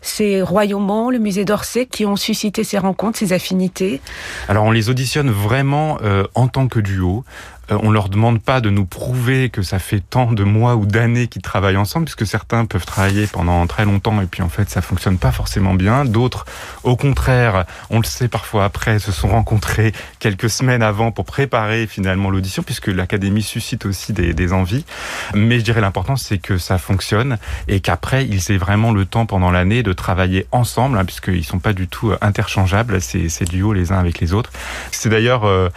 c'est 0.01 0.41
Royaumont, 0.41 1.11
le 1.11 1.19
musée 1.19 1.45
d'Orsay 1.45 1.85
qui 1.85 2.07
ont 2.07 2.17
suscité 2.17 2.65
ces 2.65 2.79
rencontres, 2.79 3.19
ces 3.19 3.35
affinités? 3.35 4.01
Alors 4.49 4.65
on 4.65 4.71
les 4.71 4.89
auditionne 4.89 5.31
vraiment 5.31 5.99
en 6.35 6.49
tant 6.49 6.69
que 6.69 6.81
duo. 6.81 7.25
Euh, 7.71 7.79
on 7.83 7.91
leur 7.91 8.09
demande 8.09 8.41
pas 8.41 8.61
de 8.61 8.71
nous 8.71 8.87
prouver 8.87 9.51
que 9.51 9.63
ça 9.63 9.79
fait 9.79 10.01
tant 10.01 10.33
de 10.33 10.45
mois 10.45 10.77
ou 10.77 10.87
d'années 10.87 11.27
qu'ils 11.27 11.43
travaillent 11.43 11.77
ensemble, 11.77 12.07
puisque 12.07 12.27
certains 12.27 12.65
peuvent 12.65 12.87
travailler 12.87 13.27
pendant 13.27 13.67
très 13.67 13.85
longtemps 13.85 14.21
et 14.21 14.27
puis 14.27 14.43
en 14.43 14.49
fait 14.49 14.71
ça 14.71 14.83
fonctionne 14.83 15.19
pas 15.19 15.33
forcément 15.33 15.75
bien. 15.75 16.05
D'autres, 16.05 16.45
au 16.83 16.97
contraire, 16.97 17.65
on 17.91 17.99
le 17.99 18.05
sait 18.05 18.29
parfois 18.29 18.65
après, 18.65 18.99
se 18.99 19.13
sont 19.13 19.29
rencontrés 19.29 19.93
quelques 20.19 20.51
semaines 20.51 20.83
avant 20.83 21.13
pour 21.13 21.25
préparer 21.25 21.87
finalement 21.87 22.31
l'audition, 22.31 22.63
puisque 22.63 22.89
l'académie 22.89 23.43
suscite 23.43 23.87
aussi 23.87 24.13
des, 24.13 24.53
envies. 24.53 24.87
Mais 25.35 25.59
je 25.59 25.65
dirais 25.65 25.83
l'important 25.83 26.17
c'est 26.17 26.39
que 26.39 26.57
ça 26.57 26.79
fonctionne 26.79 27.37
et 27.67 27.81
qu'après 27.81 28.25
ils 28.25 28.51
aient 28.51 28.57
vraiment 28.57 28.93
le 28.93 29.05
temps 29.05 29.27
pendant 29.27 29.51
l'année 29.51 29.83
de 29.83 29.93
travailler 29.93 30.47
ensemble, 30.53 30.97
hein, 30.97 31.05
puisqu'ils 31.05 31.45
sont 31.45 31.59
pas 31.59 31.75
du 31.75 31.87
tout 31.87 32.13
interchangeables 32.23 33.01
ces, 33.03 33.29
ces 33.29 33.45
duos 33.45 33.75
les 33.75 33.93
uns 33.93 33.99
avec 33.99 34.21
les 34.21 34.33
autres. 34.33 34.51
C'est 34.91 35.11
d'ailleurs 35.11 35.45
euh, 35.45 35.69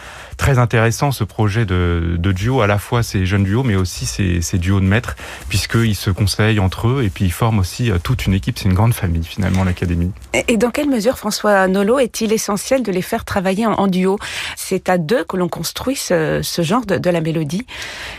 très 0.42 0.58
intéressant 0.58 1.12
ce 1.12 1.24
projet 1.24 1.66
de, 1.68 2.18
duo, 2.18 2.62
à 2.62 2.68
la 2.68 2.80
fois 2.80 3.04
ces 3.04 3.28
jeunes 3.28 3.44
duos, 3.44 3.62
mais 3.62 3.76
aussi 3.76 4.08
ces, 4.08 4.42
ces 4.42 4.58
duos 4.58 4.80
de 4.80 4.86
maîtres, 4.86 5.16
puisqu'ils 5.50 5.96
se 5.96 6.10
conseillent 6.10 6.60
entre 6.60 6.88
eux 6.88 7.04
et 7.04 7.10
puis 7.10 7.26
ils 7.26 7.32
forment 7.32 7.60
aussi 7.60 7.92
euh, 7.92 8.00
toute 8.02 8.26
une 8.26 8.34
équipe. 8.34 8.58
C'est 8.58 8.68
une 8.68 8.74
grande 8.74 8.96
famille 8.96 9.24
finalement, 9.24 9.64
l'Académie. 9.64 10.12
Et 10.48 10.58
dans 10.58 10.72
quelle 10.72 10.90
mesure, 10.90 11.20
François 11.20 11.68
Nolo, 11.68 12.00
est-il 12.00 12.34
essentiel 12.34 12.82
de 12.82 12.92
les 12.92 13.04
faire 13.04 13.24
travailler 13.24 13.68
en, 13.68 13.86
duo? 13.86 14.18
C'est 14.58 14.90
à 14.90 14.98
deux 14.98 15.24
que 15.26 15.38
l'on 15.38 15.48
construit 15.48 15.96
ce, 15.96 16.42
genre 16.58 16.88
de, 16.88 17.10
la 17.12 17.22
mélodie 17.22 17.68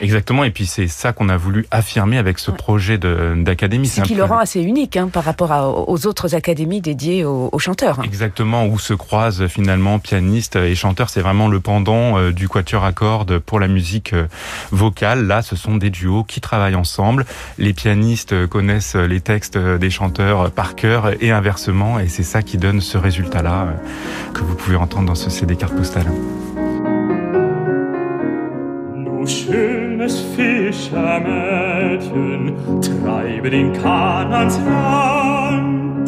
Exactement, 0.01 0.45
et 0.45 0.53
puis 0.53 0.67
c'est 0.67 0.87
ça 0.87 1.13
qu'on 1.13 1.29
a 1.29 1.37
voulu 1.37 1.67
affirmer 1.73 2.19
avec 2.19 2.39
ce 2.39 2.53
projet 2.53 2.99
d'Académie. 2.99 3.89
Ce 3.89 4.03
qui 4.03 4.15
le 4.15 4.23
rend 4.23 4.39
assez 4.39 4.61
unique 4.61 4.97
hein, 4.97 5.09
par 5.13 5.25
rapport 5.25 5.89
aux 5.89 6.07
autres 6.07 6.37
académies 6.37 6.81
dédiées 6.81 7.25
aux, 7.25 7.49
aux 7.51 7.59
chanteurs. 7.59 7.99
Exactement, 8.05 8.67
où 8.67 8.79
se 8.79 8.95
croisent 8.95 9.49
finalement 9.49 9.99
pianistes 9.99 10.55
et 10.55 10.77
chanteurs. 10.77 11.11
C'est 11.11 11.21
vraiment 11.21 11.49
le 11.49 11.59
pendant 11.59 12.12
euh, 12.17 12.33
du 12.33 12.49
quatuor 12.49 12.85
à 12.85 12.93
cordes 12.93 13.39
pour 13.39 13.61
la 13.61 13.69
musique 13.69 14.13
euh, 14.13 14.27
vocale. 14.71 15.27
Là, 15.27 15.43
ce 15.43 15.57
sont 15.57 15.77
des 15.77 15.91
duos 15.91 16.25
qui 16.25 16.41
travaillent 16.41 16.75
ensemble. 16.75 17.25
Les 17.59 17.73
pianistes 17.73 18.47
connaissent 18.47 18.97
les 18.97 19.21
textes 19.21 19.59
des 19.59 19.91
chanteurs 19.91 20.51
par 20.51 20.75
cœur 20.75 21.11
et 21.23 21.31
inversement, 21.31 21.99
et 21.99 22.09
c'est 22.09 22.23
ça 22.23 22.43
qui 22.43 22.59
donne 22.59 22.81
ce 22.81 22.99
résultat-là 22.99 23.67
euh, 23.67 24.33
que 24.33 24.41
vous 24.41 24.55
pouvez 24.55 24.77
entendre 24.77 25.07
dans 25.07 25.15
ce 25.15 25.31
CD 25.31 25.57
carte 25.57 25.75
postale. 25.75 26.07
den 33.53 33.73
Kahn 33.75 34.33
ans 34.33 34.59
Land. 34.65 36.07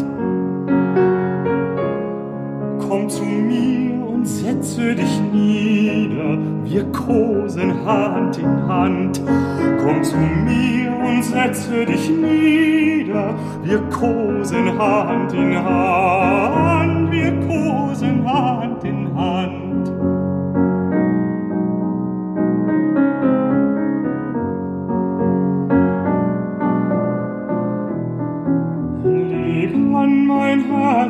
Komm 2.80 3.10
zu 3.10 3.24
mir 3.24 3.83
setze 4.26 4.94
dich 4.94 5.20
nieder, 5.32 6.38
wir 6.64 6.84
kosen 6.92 7.84
Hand 7.84 8.38
in 8.38 8.66
Hand. 8.66 9.22
Komm 9.82 10.02
zu 10.02 10.16
mir 10.16 10.92
und 10.96 11.22
setze 11.22 11.84
dich 11.84 12.08
nieder, 12.08 13.34
wir 13.62 13.78
kosen 13.90 14.78
Hand 14.78 15.32
in 15.32 15.56
Hand, 15.62 17.10
wir 17.12 17.32
kosen 17.46 18.24
Hand 18.24 18.84
in 18.84 19.14
Hand. 19.14 20.13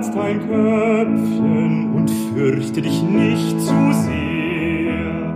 Herz 0.05 0.15
dein 0.15 0.41
Köpfchen 0.41 1.95
und 1.95 2.11
fürchte 2.11 2.83
dich 2.83 3.03
nicht 3.03 3.61
zu 3.61 3.93
sehr. 3.93 5.35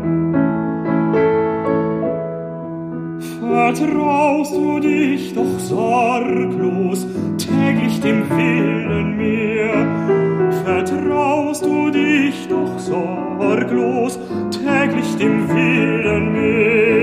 Vertraust 3.41 4.55
du 4.55 4.81
dich 4.81 5.35
doch 5.35 5.59
sorglos 5.59 7.07
täglich 7.39 8.01
dem 8.01 8.29
Willen 8.29 9.17
mehr? 9.17 10.53
Vertraust 10.65 11.65
du 11.65 11.91
dich 11.91 12.49
doch 12.49 12.79
sorglos? 12.79 14.19
Täglich 14.51 15.17
dem 15.17 15.49
Willen 15.49 16.33
mehr? 16.33 16.98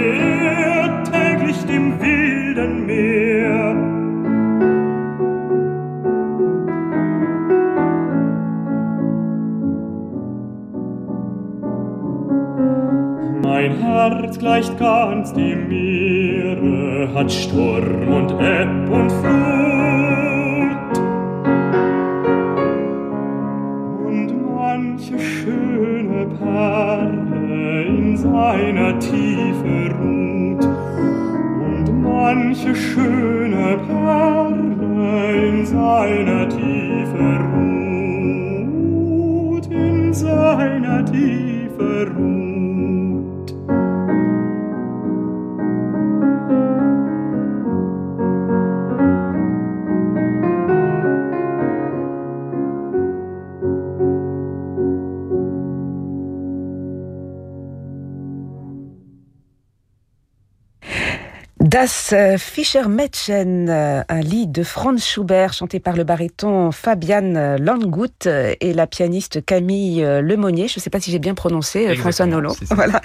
Herz 14.56 14.68
gleicht 14.68 14.80
ganz 14.80 15.34
dem 15.34 15.68
Meere, 15.68 17.14
hat 17.14 17.30
Sturm 17.30 18.08
und 18.08 18.32
Ebb 18.40 18.90
und 18.90 19.12
Flut. 19.12 20.78
Und 24.08 24.32
manche 24.56 25.20
schöne 25.20 26.26
Perle 26.40 27.84
in 27.84 28.16
seiner 28.16 28.98
Tiefe 29.00 29.94
ruht. 30.00 30.64
Und 30.64 32.02
manche 32.02 32.74
schöne 32.74 33.78
Perle 33.88 35.50
in 35.50 35.66
seiner 35.66 36.48
Tiefe 36.48 37.42
ruht. 37.52 39.68
In 39.70 40.14
seiner 40.14 41.04
Tiefe 41.04 42.08
ruht. 42.18 42.35
Das 61.86 62.12
äh, 62.14 62.40
Fischermädchen, 62.40 63.70
euh, 63.70 64.02
un 64.10 64.22
lit 64.22 64.48
de 64.48 64.64
Franz 64.64 65.06
Schubert 65.06 65.54
chanté 65.54 65.80
par 65.80 65.96
le 65.96 66.04
baryton 66.04 66.72
Fabian 66.72 67.58
Langut 67.60 68.26
et 68.26 68.74
la 68.74 68.88
pianiste 68.88 69.46
Camille 69.46 70.02
Lemonnier. 70.02 70.68
Je 70.68 70.80
ne 70.80 70.82
sais 70.82 70.90
pas 70.90 71.00
si 71.00 71.12
j'ai 71.12 71.20
bien 71.20 71.36
prononcé, 71.36 71.82
Exactement, 71.82 72.02
François 72.02 72.26
Nolot. 72.26 72.56
Voilà. 72.72 73.02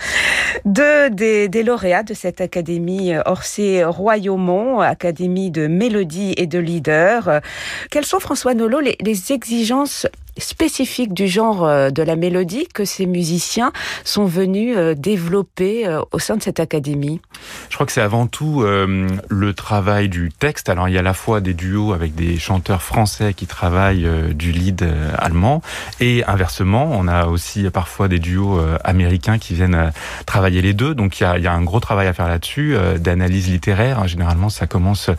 Deux 0.65 1.11
des, 1.11 1.51
des, 1.51 1.63
lauréats 1.63 2.05
de 2.05 2.15
cette 2.15 2.41
académie 2.41 3.13
Orsay 3.27 3.85
Royaumont, 3.85 4.81
académie 4.81 5.51
de 5.51 5.67
mélodie 5.67 6.33
et 6.39 6.47
de 6.47 6.59
leader. 6.59 7.43
Quelles 7.91 8.07
sont, 8.07 8.19
François 8.19 8.55
Nolot, 8.55 8.81
les, 8.81 8.97
les 9.03 9.33
exigences 9.33 10.07
spécifique 10.39 11.13
du 11.15 11.29
genre 11.29 11.65
euh, 11.65 11.91
de 11.91 12.03
la 12.03 12.17
mélodie 12.17 12.67
que 12.73 12.85
ces 12.85 13.07
musiciens 13.07 13.73
sont 14.05 14.25
venus 14.25 14.77
euh, 14.77 14.95
développer 14.95 15.87
euh, 15.87 16.01
au 16.13 16.19
sein 16.19 16.37
de 16.37 16.43
cette 16.43 16.61
académie 16.61 17.21
Je 17.69 17.75
crois 17.75 17.87
que 17.87 17.93
c'est 17.93 18.01
avant 18.01 18.27
tout 18.27 18.63
le 18.63 19.53
travail 19.55 20.09
du 20.09 20.31
texte. 20.31 20.69
Alors 20.69 20.89
il 20.89 20.95
y 20.95 20.97
a 20.97 21.01
à 21.01 21.03
la 21.03 21.15
fois 21.15 21.41
des 21.41 21.55
duos 21.55 21.93
avec 21.93 22.15
des 22.15 22.39
chanteurs 22.39 22.83
français 22.83 23.35
qui 23.35 23.47
travaillent 23.47 24.09
du 24.35 24.53
lead 24.53 24.87
allemand 25.19 25.63
et 25.99 26.25
inversement, 26.27 26.91
on 26.93 27.09
a 27.09 27.27
aussi 27.27 27.69
parfois 27.71 28.09
des 28.09 28.19
duos 28.19 28.61
américains 28.85 29.39
qui 29.39 29.55
viennent 29.55 29.93
travailler 30.27 30.63
les 30.63 30.75
deux. 30.75 30.95
Donc 30.95 31.21
il 31.21 31.25
y 31.25 31.47
a, 31.47 31.53
un 31.53 31.63
gros 31.63 31.81
travail 31.81 32.07
à 32.07 32.13
faire 32.13 32.29
là-dessus, 32.29 32.77
d'analyse 32.99 33.49
littéraire. 33.49 34.07
Généralement, 34.07 34.51
ça 34.51 34.67
commence 34.67 35.11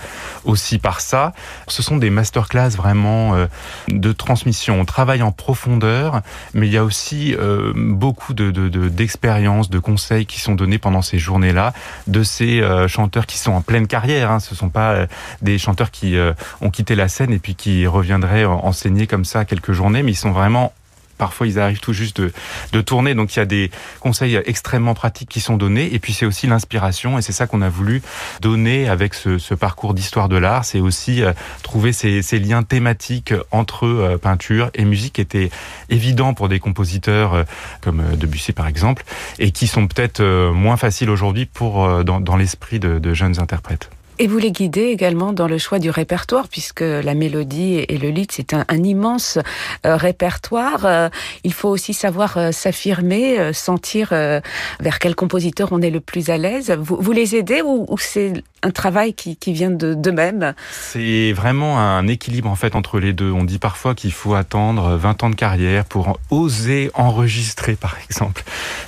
aussi 0.46 0.78
par 0.78 1.02
ça. 1.02 1.34
Ce 1.68 1.82
sont 1.82 1.98
des 1.98 2.10
masterclass 2.10 2.70
vraiment 2.70 3.36
de 3.88 4.12
transmission. 4.12 4.86
En 5.02 5.32
profondeur, 5.32 6.22
mais 6.54 6.68
il 6.68 6.74
y 6.74 6.78
a 6.78 6.84
aussi 6.84 7.36
euh, 7.36 7.74
beaucoup 7.76 8.34
de, 8.34 8.52
d'expériences, 8.88 9.70
de, 9.70 9.80
conseils 9.80 10.26
qui 10.26 10.40
sont 10.40 10.54
donnés 10.54 10.78
pendant 10.78 11.02
ces 11.02 11.18
journées-là 11.18 11.74
de 12.08 12.24
ces 12.24 12.62
euh, 12.62 12.88
chanteurs 12.88 13.26
qui 13.26 13.40
sont 13.40 13.52
en 13.52 13.62
pleine 13.62 13.88
carrière. 13.88 14.32
Hein. 14.32 14.40
Ce 14.40 14.54
sont 14.54 14.70
pas 14.70 14.92
euh, 14.92 15.08
des 15.42 15.58
chanteurs 15.58 15.92
qui 15.92 16.16
ont 16.62 16.70
quitté 16.70 16.96
la 16.96 17.08
scène 17.08 17.34
et 17.34 17.40
puis 17.40 17.56
qui 17.56 17.88
reviendraient 17.88 18.46
enseigner 18.46 19.08
comme 19.08 19.26
ça 19.26 19.46
quelques 19.46 19.72
journées, 19.72 20.04
mais 20.04 20.12
ils 20.12 20.16
sont 20.16 20.32
vraiment 20.32 20.74
parfois 21.22 21.46
ils 21.46 21.60
arrivent 21.60 21.80
tout 21.80 21.94
juste 21.94 22.20
de, 22.20 22.34
de, 22.74 22.82
tourner. 22.82 23.14
Donc 23.14 23.36
il 23.36 23.38
y 23.38 23.42
a 23.44 23.46
des 23.46 23.70
conseils 24.00 24.42
extrêmement 24.48 24.96
pratiques 24.96 25.30
qui 25.30 25.40
sont 25.40 25.56
donnés. 25.56 25.94
Et 25.94 26.00
puis 26.00 26.14
c'est 26.14 26.26
aussi 26.26 26.48
l'inspiration. 26.48 27.20
Et 27.20 27.22
c'est 27.22 27.32
ça 27.32 27.46
qu'on 27.46 27.62
a 27.62 27.70
voulu 27.70 28.02
donner 28.42 28.90
avec 28.90 29.14
ce, 29.14 29.38
ce 29.38 29.54
parcours 29.54 29.94
d'histoire 29.94 30.30
de 30.30 30.38
l'art. 30.38 30.66
C'est 30.66 30.80
aussi 30.80 31.22
euh, 31.22 31.34
trouver 31.62 31.94
ces, 31.94 32.24
ces, 32.24 32.40
liens 32.40 32.64
thématiques 32.64 33.36
entre 33.52 33.86
euh, 33.86 34.18
peinture 34.18 34.72
et 34.74 34.84
musique 34.84 35.14
qui 35.14 35.22
étaient 35.22 35.52
évidents 35.90 36.34
pour 36.34 36.50
des 36.50 36.60
compositeurs 36.60 37.36
euh, 37.36 37.44
comme 37.82 38.02
Debussy 38.16 38.52
par 38.52 38.66
exemple, 38.66 39.04
et 39.38 39.52
qui 39.52 39.68
sont 39.68 39.88
peut-être 39.88 40.24
moins 40.52 40.78
faciles 40.78 41.12
aujourd'hui 41.12 41.46
pour 41.46 42.04
dans, 42.04 42.20
dans 42.20 42.36
l'esprit 42.36 42.80
de, 42.80 42.98
de 42.98 43.14
jeunes 43.14 43.40
interprètes. 43.40 43.92
Et 44.22 44.28
vous 44.28 44.38
les 44.38 44.52
guidez 44.52 44.84
également 44.84 45.34
dans 45.34 45.48
le 45.48 45.58
choix 45.58 45.80
du 45.80 45.90
répertoire, 45.90 46.48
puisque 46.48 46.82
la 46.82 47.16
mélodie 47.16 47.78
et 47.78 47.98
le 47.98 48.10
lead, 48.10 48.32
c'est 48.32 48.54
un, 48.54 48.66
immense 48.84 49.40
euh, 49.84 49.96
répertoire. 49.96 50.86
Euh, 50.86 51.10
il 51.44 51.54
faut 51.54 51.70
aussi 51.70 51.96
savoir 51.96 52.38
euh, 52.38 52.52
s'affirmer, 52.52 53.52
sentir 53.52 54.10
vers 54.12 55.00
quel 55.00 55.16
compositeur 55.16 55.70
on 55.72 55.82
est 55.82 55.90
le 55.90 56.02
plus 56.02 56.30
à 56.30 56.38
l'aise. 56.38 56.70
Vous, 56.70 56.98
vous, 57.00 57.12
les 57.12 57.36
aidez 57.36 57.64
ou 57.64 57.88
c'est 57.98 58.44
un 58.64 58.72
travail 58.72 59.14
qui, 59.14 59.38
vient 59.54 59.72
de, 59.72 59.94
de 59.94 60.12
même 60.12 60.54
C'est 60.72 61.34
vraiment 61.34 61.80
un 61.80 62.08
équilibre 62.08 62.50
en 62.50 62.56
fait 62.56 62.76
entre 62.76 63.00
les 63.00 63.14
deux. 63.14 63.32
On 63.32 63.44
dit 63.44 63.58
parfois 63.58 63.96
qu'il 63.96 64.12
faut 64.12 64.36
attendre 64.36 64.96
20 64.96 65.24
ans 65.24 65.30
de 65.30 65.36
carrière 65.36 65.86
pour 65.86 66.20
oser 66.30 66.92
enregistrer, 66.94 67.76
par 67.76 67.98
exemple, 68.06 68.44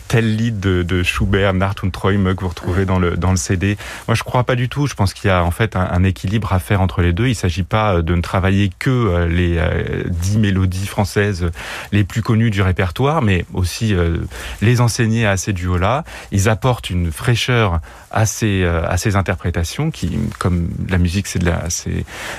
tel 0.08 0.36
lead 0.36 0.60
de, 0.60 0.84
de 0.84 1.02
Schubert, 1.02 1.54
Nart 1.54 1.76
und 1.84 1.92
Träume 1.92 2.36
que 2.36 2.42
vous 2.42 2.50
retrouvez 2.50 2.86
dans 2.86 3.00
le, 3.00 3.18
dans 3.18 3.32
le 3.32 3.38
CD. 3.38 3.78
Moi, 4.08 4.16
je 4.16 4.24
crois 4.24 4.44
pas 4.44 4.56
du 4.56 4.70
tout. 4.70 4.86
Je 4.86 4.94
pense 4.94 5.14
qu'il 5.14 5.28
y 5.28 5.32
a 5.32 5.44
en 5.44 5.52
fait 5.52 5.76
un, 5.76 6.04
équilibre 6.04 6.54
à 6.54 6.60
faire 6.60 6.82
entre 6.82 7.02
les 7.02 7.14
deux. 7.14 7.28
Il 7.28 7.36
s'agit 7.36 7.64
pas 7.64 8.02
de 8.02 8.14
ne 8.14 8.22
travailler 8.22 8.72
que 8.78 9.26
les 9.26 9.60
dix 10.08 10.38
mélodies 10.38 10.86
françaises 10.86 11.50
les 11.92 12.04
plus 12.04 12.22
connues 12.22 12.52
du 12.52 12.62
répertoire, 12.62 13.22
mais 13.22 13.46
aussi 13.54 13.94
euh, 13.94 14.18
les 14.62 14.82
enseigner 14.82 15.26
à 15.26 15.38
ces 15.38 15.54
duos-là. 15.54 16.04
Ils 16.32 16.50
apportent 16.50 16.90
une 16.90 17.12
fraîcheur 17.12 17.80
à 18.12 18.26
ces, 18.26 18.64
à 18.64 18.98
ces 18.98 19.16
interprétations 19.16 19.63
qui, 19.92 20.18
comme 20.40 20.70
la 20.90 20.98
musique, 20.98 21.28
c'est 21.28 21.42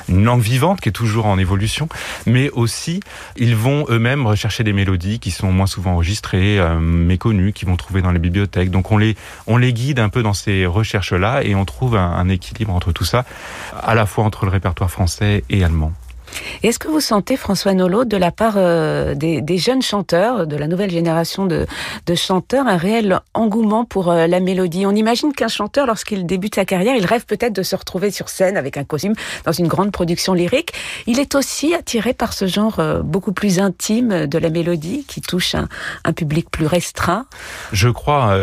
une 0.08 0.24
langue 0.24 0.40
vivante 0.40 0.80
qui 0.80 0.88
est 0.88 0.92
toujours 0.92 1.26
en 1.26 1.38
évolution, 1.38 1.88
mais 2.26 2.50
aussi 2.50 3.00
ils 3.37 3.56
vont 3.56 3.87
eux-mêmes 3.88 4.26
rechercher 4.26 4.64
des 4.64 4.72
mélodies 4.72 5.18
qui 5.18 5.30
sont 5.30 5.52
moins 5.52 5.66
souvent 5.66 5.92
enregistrées, 5.92 6.58
euh, 6.58 6.78
méconnues, 6.78 7.52
qui 7.52 7.64
vont 7.64 7.76
trouver 7.76 8.02
dans 8.02 8.12
les 8.12 8.18
bibliothèques. 8.18 8.70
Donc 8.70 8.92
on 8.92 8.98
les, 8.98 9.16
on 9.46 9.56
les 9.56 9.72
guide 9.72 9.98
un 9.98 10.08
peu 10.08 10.22
dans 10.22 10.34
ces 10.34 10.66
recherches-là 10.66 11.42
et 11.42 11.54
on 11.54 11.64
trouve 11.64 11.96
un 11.96 12.28
équilibre 12.28 12.72
entre 12.72 12.92
tout 12.92 13.04
ça, 13.04 13.24
à 13.82 13.94
la 13.94 14.06
fois 14.06 14.24
entre 14.24 14.44
le 14.44 14.50
répertoire 14.50 14.90
français 14.90 15.44
et 15.50 15.64
allemand. 15.64 15.92
Est-ce 16.62 16.78
que 16.78 16.88
vous 16.88 17.00
sentez, 17.00 17.36
François 17.36 17.74
Nolot, 17.74 18.04
de 18.04 18.16
la 18.16 18.30
part 18.30 18.54
euh, 18.56 19.14
des, 19.14 19.58
jeunes 19.58 19.82
chanteurs, 19.82 20.46
de 20.46 20.56
la 20.56 20.66
nouvelle 20.66 20.90
génération 20.90 21.46
de, 21.46 21.66
chanteurs, 22.14 22.66
un 22.66 22.76
réel 22.76 23.20
engouement 23.34 23.84
pour 23.84 24.10
euh, 24.10 24.26
la 24.26 24.40
mélodie? 24.40 24.86
On 24.86 24.94
imagine 24.94 25.32
qu'un 25.32 25.48
chanteur, 25.48 25.86
lorsqu'il 25.86 26.26
débute 26.26 26.54
sa 26.54 26.64
carrière, 26.64 26.94
il 26.96 27.06
rêve 27.06 27.26
peut-être 27.26 27.52
de 27.52 27.62
se 27.62 27.76
retrouver 27.76 28.10
sur 28.10 28.28
scène 28.28 28.56
avec 28.56 28.76
un 28.76 28.84
costume 28.84 29.14
dans 29.44 29.52
une 29.52 29.68
grande 29.68 29.92
production 29.92 30.34
lyrique. 30.34 30.72
Il 31.06 31.18
est 31.18 31.34
aussi 31.34 31.74
attiré 31.74 32.14
par 32.14 32.32
ce 32.32 32.46
genre 32.46 32.78
euh, 32.78 33.02
beaucoup 33.02 33.32
plus 33.32 33.58
intime 33.58 34.26
de 34.26 34.38
la 34.38 34.50
mélodie 34.50 35.04
qui 35.06 35.20
touche 35.20 35.54
un, 35.54 35.68
public 36.14 36.48
plus 36.50 36.66
restreint? 36.66 37.26
Je 37.72 37.88
crois 37.88 38.36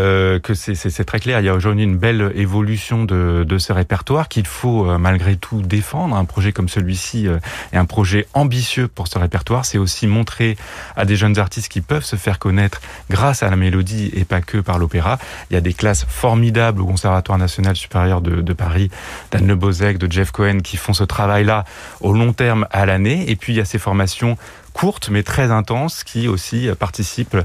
que 0.43 0.53
c'est 0.53 1.05
très 1.05 1.19
clair. 1.19 1.39
Il 1.39 1.45
y 1.45 1.49
a 1.49 1.55
aujourd'hui 1.55 1.83
une 1.83 1.97
belle 1.97 2.31
évolution 2.35 3.05
de, 3.05 3.57
ce 3.57 3.71
répertoire 3.71 4.27
qu'il 4.27 4.45
faut 4.45 4.83
malgré 4.97 5.37
tout 5.37 5.61
défendre. 5.61 6.15
Un 6.15 6.25
projet 6.25 6.51
comme 6.51 6.67
celui-ci 6.67 7.27
est 7.71 7.77
un 7.81 7.85
projet 7.85 8.27
ambitieux 8.33 8.87
pour 8.87 9.07
ce 9.07 9.17
répertoire, 9.17 9.65
c'est 9.65 9.77
aussi 9.77 10.07
montrer 10.07 10.55
à 10.95 11.03
des 11.05 11.15
jeunes 11.15 11.39
artistes 11.39 11.67
qui 11.67 11.81
peuvent 11.81 12.03
se 12.03 12.15
faire 12.15 12.39
connaître 12.39 12.79
grâce 13.09 13.43
à 13.43 13.49
la 13.49 13.55
mélodie 13.55 14.11
et 14.13 14.23
pas 14.23 14.41
que 14.41 14.59
par 14.59 14.77
l'opéra. 14.77 15.17
Il 15.49 15.55
y 15.55 15.57
a 15.57 15.61
des 15.61 15.73
classes 15.73 16.05
formidables 16.07 16.81
au 16.81 16.85
Conservatoire 16.85 17.37
national 17.37 17.75
supérieur 17.75 18.21
de, 18.21 18.41
de 18.41 18.53
Paris, 18.53 18.91
d'Anne 19.31 19.47
Le 19.47 19.55
Bozek, 19.55 19.97
de 19.97 20.11
Jeff 20.11 20.31
Cohen, 20.31 20.59
qui 20.59 20.77
font 20.77 20.93
ce 20.93 21.03
travail-là 21.03 21.65
au 22.01 22.13
long 22.13 22.33
terme 22.33 22.67
à 22.71 22.85
l'année. 22.85 23.29
Et 23.29 23.35
puis 23.35 23.53
il 23.53 23.57
y 23.57 23.61
a 23.61 23.65
ces 23.65 23.79
formations 23.79 24.37
courte 24.73 25.09
mais 25.09 25.23
très 25.23 25.51
intense 25.51 26.03
qui 26.03 26.27
aussi 26.27 26.69
participe 26.79 27.37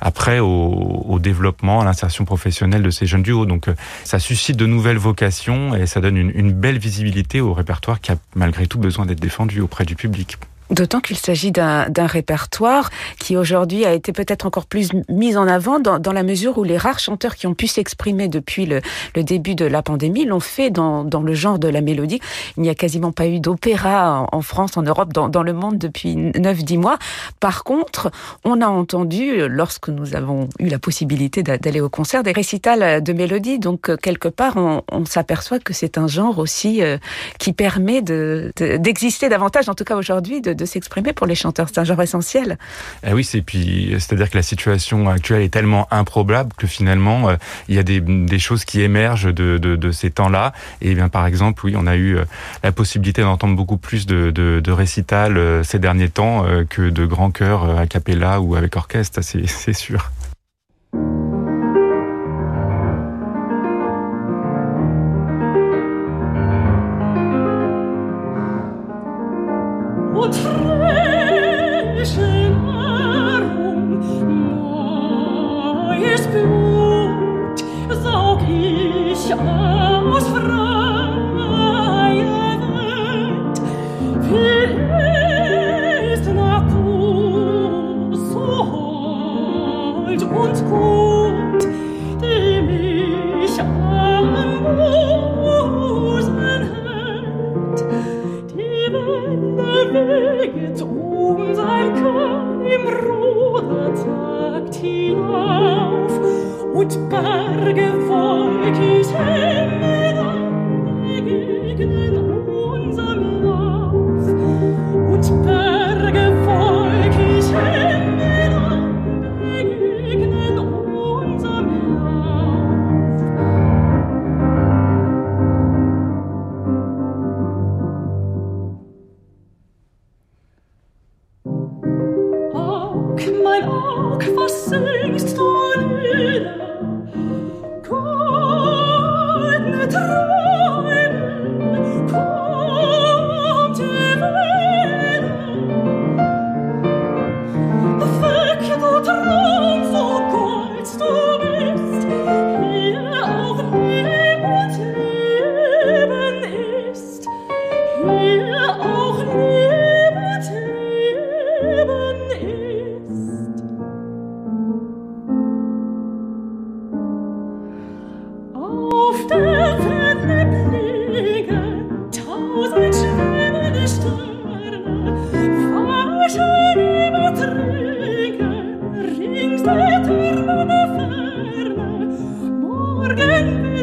après 0.00 0.38
au, 0.40 1.04
au 1.08 1.18
développement, 1.18 1.80
à 1.80 1.84
l'insertion 1.84 2.24
professionnelle 2.24 2.82
de 2.82 2.90
ces 2.90 3.06
jeunes 3.06 3.22
duos. 3.22 3.46
Donc 3.46 3.66
ça 4.04 4.18
suscite 4.18 4.56
de 4.56 4.66
nouvelles 4.66 4.98
vocations 4.98 5.74
et 5.74 5.86
ça 5.86 6.00
donne 6.00 6.16
une, 6.16 6.32
une 6.34 6.52
belle 6.52 6.78
visibilité 6.78 7.40
au 7.40 7.52
répertoire 7.52 8.00
qui 8.00 8.12
a 8.12 8.16
malgré 8.34 8.66
tout 8.66 8.78
besoin 8.78 9.06
d'être 9.06 9.20
défendu 9.20 9.60
auprès 9.60 9.84
du 9.84 9.96
public. 9.96 10.38
D'autant 10.70 11.00
qu'il 11.00 11.16
s'agit 11.16 11.52
d'un 11.52 12.06
répertoire 12.06 12.90
qui 13.18 13.36
aujourd'hui 13.36 13.84
a 13.84 13.92
été 13.92 14.12
peut-être 14.12 14.46
encore 14.46 14.66
plus 14.66 14.90
mis 15.08 15.36
en 15.36 15.46
avant 15.46 15.78
dans, 15.78 15.98
dans, 15.98 16.12
la 16.12 16.22
mesure 16.22 16.56
où 16.58 16.64
les 16.64 16.78
rares 16.78 16.98
chanteurs 16.98 17.34
qui 17.34 17.46
ont 17.46 17.54
pu 17.54 17.66
s'exprimer 17.66 18.28
depuis 18.28 18.64
le, 18.64 18.80
le, 19.14 19.24
début 19.24 19.54
de 19.54 19.66
la 19.66 19.82
pandémie 19.82 20.24
l'ont 20.24 20.40
fait 20.40 20.70
dans, 20.70 21.04
dans, 21.04 21.22
le 21.22 21.34
genre 21.34 21.58
de 21.58 21.68
la 21.68 21.80
mélodie. 21.80 22.20
Il 22.56 22.62
n'y 22.62 22.70
a 22.70 22.74
quasiment 22.74 23.12
pas 23.12 23.26
eu 23.26 23.40
d'opéra 23.40 24.26
en, 24.32 24.40
France, 24.40 24.76
en 24.76 24.82
Europe, 24.82 25.12
dans, 25.12 25.28
dans 25.28 25.42
le 25.42 25.52
monde 25.52 25.76
depuis 25.76 26.16
9-10 26.16 26.78
mois. 26.78 26.98
Par 27.40 27.64
contre, 27.64 28.10
on 28.44 28.60
a 28.60 28.66
entendu, 28.66 29.46
lorsque 29.48 29.88
nous 29.88 30.14
avons 30.16 30.48
eu 30.58 30.68
la 30.68 30.78
possibilité 30.78 31.42
d'aller 31.42 31.80
au 31.80 31.90
concert, 31.90 32.22
des 32.22 32.32
récitals 32.32 33.02
de 33.02 33.12
mélodie. 33.12 33.58
Donc, 33.58 33.94
quelque 33.98 34.28
part, 34.28 34.56
on, 34.56 34.82
on 34.90 35.04
s'aperçoit 35.04 35.58
que 35.58 35.74
c'est 35.74 35.98
un 35.98 36.06
genre 36.06 36.38
aussi 36.38 36.82
euh, 36.82 36.96
qui 37.38 37.52
permet 37.52 38.00
d'exister 38.02 39.26
de, 39.26 39.30
davantage, 39.30 39.68
en 39.68 39.74
tout 39.74 39.84
cas 39.84 39.96
aujourd'hui, 39.96 40.40
de 40.40 40.53
de, 40.54 40.64
s'exprimer 40.64 41.12
pour 41.12 41.26
les 41.26 41.34
chanteurs. 41.34 41.68
C'est 41.68 41.80
un 41.80 41.84
genre 41.84 42.00
essentiel. 42.02 42.58
Eh 43.06 43.12
oui, 43.12 43.24
c'est 43.24 43.42
puis 43.42 43.94
c'est-à-dire 43.98 44.30
que 44.30 44.36
la 44.36 44.42
situation 44.42 45.08
actuelle 45.08 45.42
est 45.42 45.52
tellement 45.52 45.86
improbable 45.90 46.52
que 46.56 46.66
finalement 46.66 47.28
euh, 47.28 47.36
il 47.68 47.74
y 47.74 47.78
a 47.78 47.82
des, 47.82 48.00
des, 48.00 48.38
choses 48.38 48.64
qui 48.64 48.82
émergent 48.82 49.32
de, 49.32 49.58
de, 49.58 49.90
ces 49.92 50.10
temps-là. 50.10 50.52
Et 50.80 50.94
bien 50.94 51.08
par 51.08 51.26
exemple, 51.26 51.64
oui, 51.64 51.74
on 51.76 51.86
a 51.86 51.96
eu 51.96 52.16
euh, 52.16 52.24
la 52.62 52.72
possibilité 52.72 53.22
d'entendre 53.22 53.56
beaucoup 53.56 53.76
plus 53.76 54.06
de, 54.06 54.30
de, 54.30 54.60
de 54.60 54.72
récitals 54.72 55.36
euh, 55.36 55.62
ces 55.62 55.78
derniers 55.78 56.08
temps 56.08 56.44
que 56.68 56.90
de 56.90 57.06
grands 57.06 57.30
chœurs 57.30 57.78
a 57.78 57.86
cappella 57.86 58.40
ou 58.40 58.56
avec 58.56 58.76
orchestre, 58.76 59.20
c'est 59.22 59.72
sûr. 59.72 60.10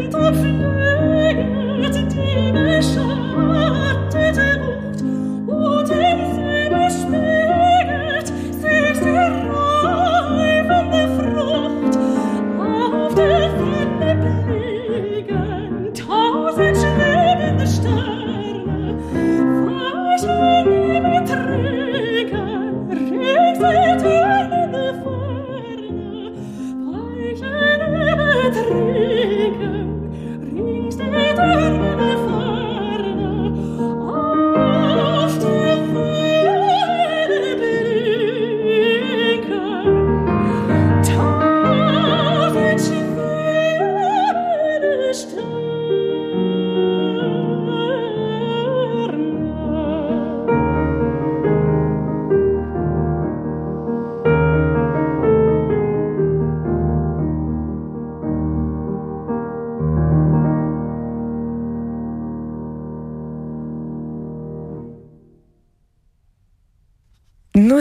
Thank 0.10 0.16
you. 2.56 2.61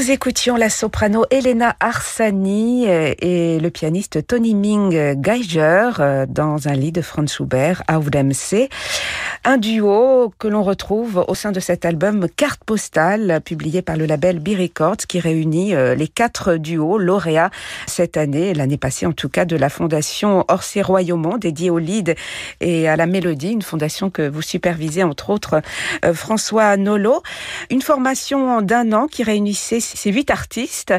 Nous 0.00 0.10
écoutions 0.10 0.56
la 0.56 0.70
soprano 0.70 1.26
Elena 1.30 1.76
Arsani 1.78 2.88
euh, 2.88 3.12
et 3.18 3.60
le 3.60 3.68
pianiste 3.68 4.26
Tony 4.26 4.54
Ming 4.54 5.14
Geiger 5.20 5.90
euh, 5.98 6.24
dans 6.26 6.68
un 6.68 6.72
lit 6.72 6.90
de 6.90 7.02
Franz 7.02 7.34
Schubert, 7.34 7.82
Auf 7.86 8.08
dem 8.10 8.32
See. 8.32 8.70
Un 9.44 9.58
duo 9.58 10.32
que 10.38 10.48
l'on 10.48 10.62
retrouve 10.62 11.22
au 11.28 11.34
sein 11.34 11.52
de 11.52 11.60
cet 11.60 11.84
album 11.84 12.28
Carte 12.34 12.64
postale, 12.64 13.42
publié 13.44 13.82
par 13.82 13.98
le 13.98 14.06
label 14.06 14.38
B 14.38 14.58
Records, 14.58 14.96
qui 15.06 15.20
réunit 15.20 15.74
euh, 15.74 15.94
les 15.94 16.08
quatre 16.08 16.56
duos 16.56 16.96
lauréats 16.96 17.50
cette 17.86 18.16
année, 18.16 18.54
l'année 18.54 18.78
passée 18.78 19.04
en 19.04 19.12
tout 19.12 19.28
cas, 19.28 19.44
de 19.44 19.56
la 19.56 19.68
fondation 19.68 20.46
Orsay 20.48 20.80
Royaumont, 20.80 21.36
dédiée 21.36 21.68
au 21.68 21.78
lead 21.78 22.16
et 22.62 22.88
à 22.88 22.96
la 22.96 23.04
mélodie, 23.04 23.52
une 23.52 23.60
fondation 23.60 24.08
que 24.08 24.26
vous 24.26 24.42
supervisez 24.42 25.02
entre 25.02 25.28
autres 25.28 25.60
François 26.14 26.78
Nolo. 26.78 27.22
Une 27.70 27.82
formation 27.82 28.62
d'un 28.62 28.92
an 28.92 29.06
qui 29.06 29.24
réunissait 29.24 29.80
ces 29.96 30.10
huit 30.10 30.30
artistes 30.30 30.94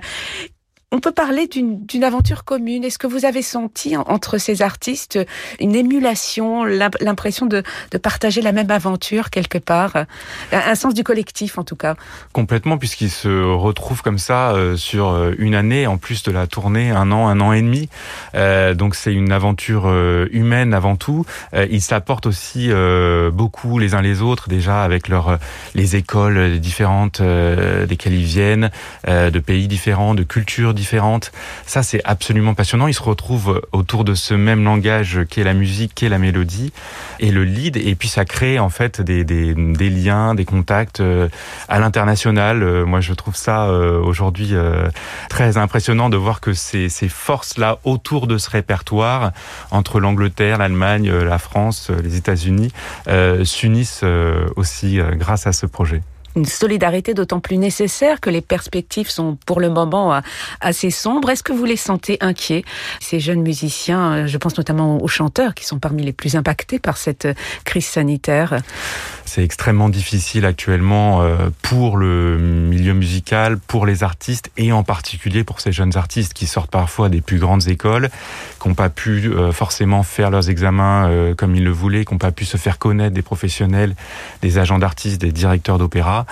on 0.93 0.99
peut 0.99 1.13
parler 1.13 1.47
d'une 1.47 2.04
aventure 2.04 2.43
commune. 2.43 2.84
Est-ce 2.84 2.99
que 2.99 3.08
vous 3.08 3.23
avez 3.23 3.41
senti 3.41 3.95
entre 3.95 4.38
ces 4.38 4.62
artistes 4.62 5.17
une 5.62 5.73
émulation, 5.73 6.65
l'impression 6.65 7.45
de, 7.45 7.63
partager 8.01 8.41
la 8.41 8.51
même 8.51 8.69
aventure 8.71 9.30
quelque 9.30 9.58
part, 9.58 10.06
un 10.51 10.75
sens 10.75 10.93
du 10.93 11.04
collectif 11.04 11.58
en 11.58 11.63
tout 11.63 11.77
cas 11.77 11.95
Complètement, 12.34 12.77
puisqu'ils 12.77 13.10
se 13.10 13.30
retrouvent 13.30 14.01
comme 14.01 14.17
ça 14.17 14.51
euh, 14.51 14.75
sur 14.75 15.10
euh, 15.10 15.34
une 15.38 15.56
année, 15.56 15.88
en 15.88 15.97
plus 15.97 16.23
de 16.23 16.32
la 16.32 16.45
tournée, 16.45 16.91
un 16.91 17.12
an, 17.13 17.30
un 17.30 17.39
an 17.39 17.54
et 17.54 17.62
demi. 17.62 17.88
Euh, 18.36 18.73
donc 18.73 18.95
c'est 18.95 19.13
une 19.13 19.32
aventure 19.32 19.89
humaine 20.32 20.73
avant 20.73 20.97
tout. 20.97 21.25
ils 21.54 21.82
s'apportent 21.82 22.25
aussi 22.25 22.69
beaucoup 23.32 23.80
les 23.80 23.93
uns 23.93 24.01
les 24.01 24.21
autres, 24.21 24.49
déjà 24.49 24.84
avec 24.84 25.08
leur 25.08 25.38
les 25.73 25.95
écoles 25.95 26.60
différentes 26.60 27.21
desquelles 27.21 28.13
ils 28.13 28.25
viennent, 28.25 28.71
de 29.08 29.39
pays 29.39 29.67
différents, 29.67 30.15
de 30.15 30.23
cultures 30.23 30.73
différentes 30.73 30.81
différentes. 30.82 31.32
Ça, 31.67 31.84
c'est 31.84 32.02
absolument 32.04 32.56
passionnant. 32.56 32.88
Ils 32.88 32.96
se 32.96 33.04
retrouvent 33.04 33.62
autour 33.72 34.04
de 34.04 34.15
ce 34.15 34.34
même 34.34 34.63
langage 34.63 35.20
qu'est 35.30 35.44
la 35.44 35.54
musique, 35.54 35.94
qu'est 35.94 36.10
la 36.10 36.17
mélodie 36.17 36.74
et 37.20 37.32
le 37.32 37.44
lead. 37.44 37.78
Et 37.78 37.94
puis, 37.96 38.08
ça 38.08 38.26
crée 38.26 38.58
en 38.58 38.70
fait 38.70 39.00
des, 39.00 39.54
liens, 39.89 40.34
des 40.34 40.46
contacts 40.46 41.00
euh, 41.00 41.30
à 41.70 41.80
l'international. 41.80 42.63
Euh, 42.63 42.86
moi, 42.86 43.00
je 43.00 43.13
trouve 43.13 43.36
ça 43.36 43.67
euh, 43.67 44.02
aujourd'hui 44.02 44.54
très 45.30 45.58
impressionnant 45.58 46.10
de 46.10 46.17
voir 46.17 46.41
que 46.41 46.54
ces, 46.54 46.89
ces 46.89 47.08
forces-là 47.08 47.78
autour 47.84 48.26
de 48.26 48.38
ce 48.38 48.50
répertoire, 48.50 49.32
entre 49.70 50.00
l'Angleterre, 50.00 50.58
l'Allemagne, 50.58 51.12
la 51.12 51.38
France, 51.38 51.91
les 52.04 52.15
États-Unis, 52.15 52.72
s'unissent 53.44 54.04
aussi 54.56 55.00
grâce 55.17 55.46
à 55.46 55.54
ce 55.54 55.65
projet. 55.65 56.02
Une 56.36 56.46
solidarité 56.46 57.13
d'autant 57.13 57.39
plus 57.39 57.58
nécessaire 57.58 58.20
que 58.20 58.30
les 58.30 58.41
perspectives 58.41 59.10
sont 59.10 59.38
pour 59.46 59.60
le 59.60 59.70
moment 59.70 60.13
euh, 60.13 60.20
assez 60.60 60.89
sombres. 60.89 61.30
Est-ce 61.30 61.44
que 61.44 61.54
vous 61.54 61.65
les 61.65 61.76
sentez 61.76 62.17
inquiets, 62.22 62.63
ces 63.00 63.20
jeunes 63.20 63.41
musiciens 63.41 64.13
euh, 64.13 64.28
Je 64.28 64.38
pense 64.38 64.58
notamment 64.58 65.02
aux 65.02 65.08
chanteurs 65.08 65.54
qui 65.54 65.65
sont 65.65 65.80
parmi 65.80 66.04
les 66.04 66.13
plus 66.13 66.36
impactés 66.36 66.80
par 66.80 66.98
cette 66.98 67.28
crise 67.65 67.86
sanitaire? 67.86 68.62
C'est 69.34 69.46
extrêmement 69.46 69.88
difficile 69.88 70.46
actuellement 70.46 71.26
pour 71.62 71.96
le 71.96 72.38
milieu 72.38 72.94
musical, 72.94 73.58
pour 73.58 73.86
les 73.86 74.04
artistes 74.04 74.52
et 74.58 74.74
en 74.74 74.84
particulier 74.84 75.46
pour 75.46 75.62
ces 75.62 75.72
jeunes 75.72 75.96
artistes 75.96 76.34
qui 76.34 76.48
sortent 76.48 76.70
parfois 76.70 77.08
des 77.08 77.22
plus 77.22 77.39
grandes 77.39 77.70
écoles, 77.70 78.10
qui 78.62 78.67
n'ont 78.67 78.76
pas 78.76 78.89
pu 78.89 79.32
forcément 79.54 80.04
faire 80.04 80.32
leurs 80.32 80.50
examens 80.50 81.34
comme 81.38 81.56
ils 81.56 81.63
le 81.63 81.72
voulaient, 81.72 82.04
qui 82.04 82.13
n'ont 82.13 82.17
pas 82.17 82.34
pu 82.34 82.44
se 82.44 82.58
faire 82.58 82.78
connaître 82.78 83.13
des 83.13 83.22
professionnels, 83.22 83.96
des 84.41 84.58
agents 84.58 84.80
d'artistes, 84.80 85.22
des 85.22 85.32
directeurs 85.32 85.78
d'opéra. 85.78 86.26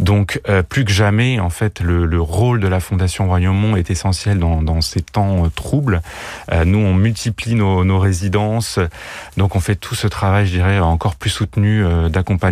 Donc 0.00 0.40
euh, 0.48 0.62
plus 0.62 0.84
que 0.84 0.92
jamais, 0.92 1.40
en 1.40 1.50
fait, 1.50 1.80
le, 1.80 2.20
rôle 2.20 2.60
de 2.60 2.68
la 2.68 2.80
Fondation 2.80 3.28
Royaumont 3.28 3.76
est 3.76 3.90
essentiel 3.90 4.38
dans, 4.38 4.80
ces 4.80 5.02
temps 5.02 5.44
euh, 5.44 5.48
troubles. 5.48 6.00
Euh, 6.52 6.64
nous, 6.64 6.78
on 6.78 6.94
multiplie 6.94 7.54
nos, 7.54 7.84
nos, 7.84 7.98
résidences, 7.98 8.78
donc 9.36 9.56
on 9.56 9.60
fait 9.60 9.74
tout 9.74 9.94
ce 9.94 10.06
travail, 10.06 10.46
je 10.46 10.52
dirais, 10.52 10.78
encore 10.78 11.16
plus 11.16 11.30
soutenu 11.30 11.84
d'accompagnement, 12.10 12.45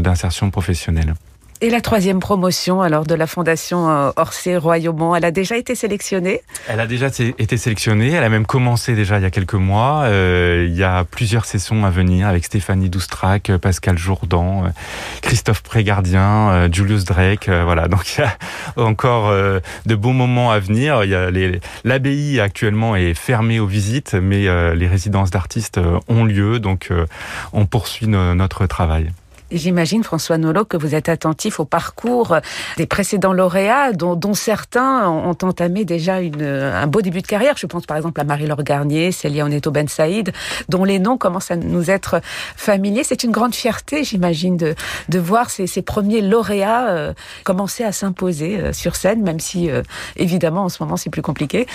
d'insertion 0.00 0.50
professionnelle. 0.50 1.14
Et 1.62 1.70
la 1.70 1.80
troisième 1.80 2.20
promotion 2.20 2.82
alors 2.82 3.06
de 3.06 3.14
la 3.14 3.26
Fondation 3.26 3.88
euh, 3.88 4.10
Orsay 4.16 4.58
Royaumont, 4.58 5.14
elle 5.14 5.24
a 5.24 5.30
déjà 5.30 5.56
été 5.56 5.74
sélectionnée? 5.74 6.42
Elle 6.68 6.80
a 6.80 6.86
déjà 6.86 7.06
été 7.06 7.56
sélectionnée, 7.56 8.10
elle 8.10 8.24
a 8.24 8.28
même 8.28 8.44
commencé 8.44 8.94
déjà 8.94 9.18
il 9.18 9.22
y 9.22 9.24
a 9.24 9.30
quelques 9.30 9.54
mois. 9.54 10.02
Euh, 10.04 10.66
il 10.68 10.76
y 10.76 10.82
a 10.82 11.04
plusieurs 11.04 11.46
sessions 11.46 11.86
à 11.86 11.90
venir 11.90 12.28
avec 12.28 12.44
Stéphanie 12.44 12.90
Doustrac, 12.90 13.48
euh, 13.48 13.56
Pascal 13.56 13.96
Jourdan, 13.96 14.64
Christophe 15.22 15.62
Prégardien, 15.62 16.68
Julius 16.70 17.04
Drake. 17.04 17.48
voilà, 17.48 17.88
donc 17.88 18.18
il 18.18 18.20
y 18.20 18.24
a 18.24 18.84
encore 18.84 19.32
de 19.32 19.94
beaux 19.94 20.12
moments 20.12 20.50
à 20.50 20.58
venir. 20.58 21.00
L'abbaye 21.84 22.38
actuellement 22.38 22.96
est 22.96 23.14
fermée 23.14 23.60
aux 23.60 23.66
visites, 23.66 24.12
mais 24.12 24.46
les 24.74 24.86
résidences 24.86 25.30
d'artistes 25.30 25.80
ont 26.08 26.24
lieu, 26.24 26.58
donc 26.58 26.90
on 27.52 27.64
poursuit 27.64 28.08
notre 28.08 28.66
travail. 28.66 29.10
J'imagine, 29.52 30.02
François 30.02 30.38
Nolot, 30.38 30.64
que 30.64 30.76
vous 30.76 30.94
êtes 30.94 31.08
attentif 31.08 31.60
au 31.60 31.64
parcours 31.64 32.36
des 32.76 32.86
précédents 32.86 33.32
lauréats, 33.32 33.92
dont, 33.92 34.34
certains 34.34 35.08
ont 35.08 35.36
entamé 35.42 35.84
déjà 35.84 36.16
un 36.16 36.86
beau 36.86 37.00
début 37.00 37.22
de 37.22 37.26
carrière. 37.26 37.54
Je 37.56 37.66
pense 37.66 37.86
par 37.86 37.96
exemple 37.96 38.20
à 38.20 38.24
Marie-Laure 38.24 38.64
Garnier, 38.64 39.12
Célia 39.12 39.44
Oneto 39.44 39.70
Ben 39.70 39.86
Saïd, 39.88 40.32
dont 40.68 40.84
les 40.84 40.98
noms 40.98 41.16
commencent 41.16 41.50
à 41.50 41.56
nous 41.56 41.90
être 41.90 42.20
familiers. 42.56 43.04
C'est 43.04 43.22
une 43.22 43.30
grande 43.30 43.54
fierté, 43.54 44.02
j'imagine, 44.02 44.56
de, 44.56 45.18
voir 45.18 45.50
ces, 45.50 45.66
ces 45.66 45.82
premiers 45.82 46.20
lauréats 46.20 46.88
euh, 46.88 47.12
commencer 47.44 47.84
à 47.84 47.92
s'imposer 47.92 48.58
euh, 48.58 48.72
sur 48.72 48.96
scène, 48.96 49.22
même 49.22 49.40
si, 49.40 49.70
euh, 49.70 49.82
évidemment, 50.16 50.64
en 50.64 50.68
ce 50.68 50.82
moment, 50.82 50.96
c'est 50.96 51.10
plus 51.10 51.22
compliqué. 51.22 51.66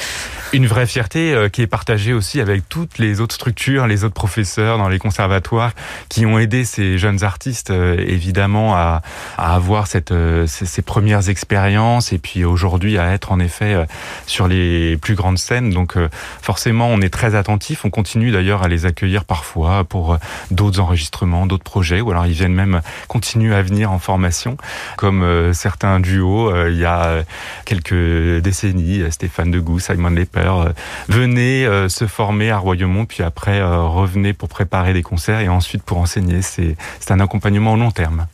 Une 0.54 0.68
vraie 0.68 0.86
fierté 0.86 1.48
qui 1.52 1.62
est 1.62 1.68
partagée 1.68 2.14
aussi 2.14 2.42
avec 2.42 2.68
toutes 2.68 2.98
les 2.98 3.22
autres 3.22 3.36
structures, 3.36 3.88
les 3.88 4.04
autres 4.04 4.14
professeurs 4.14 4.78
dans 4.78 4.90
les 4.90 5.00
conservatoires 5.00 5.72
qui 6.10 6.26
ont 6.26 6.38
aidé 6.38 6.66
ces 6.66 6.98
jeunes 6.98 7.24
artistes 7.24 7.61
euh, 7.70 7.96
évidemment 8.00 8.76
à, 8.76 9.02
avoir 9.38 9.86
euh, 10.12 10.46
ces, 10.48 10.82
premières 10.82 11.30
expériences 11.30 12.14
et 12.14 12.18
puis 12.18 12.44
aujourd'hui 12.44 12.98
à 12.98 13.12
être 13.12 13.32
en 13.32 13.40
effet 13.40 13.74
euh, 13.74 13.86
sur 14.26 14.48
les 14.48 14.98
plus 14.98 15.16
grandes 15.16 15.38
scènes. 15.38 15.70
Donc 15.70 15.96
forcément, 16.42 16.88
on 16.88 17.02
est 17.02 17.10
très 17.10 17.36
attentif. 17.36 17.86
On 17.86 17.90
continue 17.90 18.32
d'ailleurs 18.32 18.64
à 18.64 18.68
les 18.68 18.86
accueillir 18.86 19.26
parfois 19.26 19.84
pour 19.84 20.18
d'autres 20.50 20.80
enregistrements, 20.80 21.46
d'autres 21.46 21.64
projets, 21.64 22.02
ou 22.02 22.12
alors 22.12 22.26
ils 22.26 22.34
viennent 22.34 22.54
même 22.54 22.82
continuer 23.08 23.54
à 23.54 23.62
venir 23.62 23.92
en 23.92 24.00
formation, 24.00 24.58
comme 24.98 25.54
certains 25.54 26.00
duos 26.00 26.52
il 26.68 26.78
y 26.78 26.86
a 26.86 27.24
quelques 27.66 28.42
décennies, 28.42 29.04
Stéphane 29.12 29.52
Degout, 29.52 29.80
Simon 29.80 30.10
Leper, 30.10 30.74
venaient 31.10 31.90
se 31.90 32.08
former 32.08 32.52
à 32.52 32.58
Royaumont, 32.58 33.06
puis 33.06 33.24
après 33.24 33.62
revenaient 33.62 34.34
pour 34.34 34.50
préparer 34.50 34.94
des 34.94 35.04
concerts 35.04 35.40
et 35.40 35.50
ensuite 35.50 35.84
pour 35.84 35.98
enseigner. 35.98 36.42
C'est 36.42 36.76
un 37.10 37.20
accompagnement 37.20 37.51
long 37.60 37.92
terme. 37.92 38.28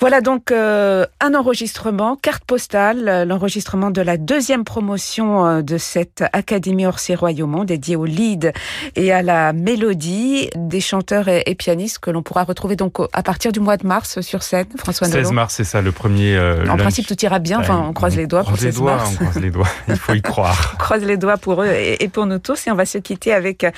Voilà 0.00 0.20
donc 0.20 0.50
euh, 0.50 1.06
un 1.20 1.34
enregistrement, 1.34 2.16
carte 2.16 2.44
postale, 2.44 3.08
euh, 3.08 3.24
l'enregistrement 3.24 3.90
de 3.90 4.00
la 4.00 4.16
deuxième 4.16 4.64
promotion 4.64 5.46
euh, 5.46 5.62
de 5.62 5.78
cette 5.78 6.24
Académie 6.32 6.86
Orsay 6.86 7.14
Royaumont 7.14 7.64
dédiée 7.64 7.96
au 7.96 8.04
lead 8.04 8.52
et 8.96 9.12
à 9.12 9.22
la 9.22 9.52
mélodie 9.52 10.48
des 10.56 10.80
chanteurs 10.80 11.28
et, 11.28 11.54
pianistes 11.54 11.98
que 11.98 12.10
l'on 12.10 12.22
pourra 12.22 12.44
retrouver 12.44 12.76
donc 12.76 12.96
à 13.12 13.22
partir 13.22 13.52
du 13.52 13.60
mois 13.60 13.76
de 13.76 13.86
mars 13.86 14.20
sur 14.20 14.42
scène. 14.42 14.66
François 14.78 15.06
16 15.08 15.32
mars, 15.32 15.54
c'est 15.56 15.64
ça 15.64 15.82
le 15.82 15.92
premier. 15.92 16.38
en 16.68 16.76
principe, 16.76 17.06
tout 17.06 17.22
ira 17.22 17.38
bien. 17.38 17.60
Enfin, 17.60 17.84
on 17.86 17.92
croise 17.92 18.16
les 18.16 18.26
doigts 18.26 18.44
pour 18.44 18.56
16 18.56 18.80
mars. 18.80 19.10
On 19.12 19.24
croise 19.24 19.40
les 19.42 19.50
doigts. 19.50 19.68
Il 19.88 19.96
faut 19.96 20.14
y 20.14 20.22
croire. 20.22 20.72
on 20.74 20.78
croise 20.78 21.04
les 21.04 21.16
doigts 21.16 21.36
pour 21.36 21.62
eux 21.62 21.70
et, 21.70 22.08
pour 22.08 22.26
nous 22.26 22.38
tous. 22.38 22.66
Et 22.66 22.70
on 22.70 22.76
va 22.76 22.86
se 22.86 22.98
quitter 22.98 23.32
avec 23.32 23.64
un, 23.64 23.72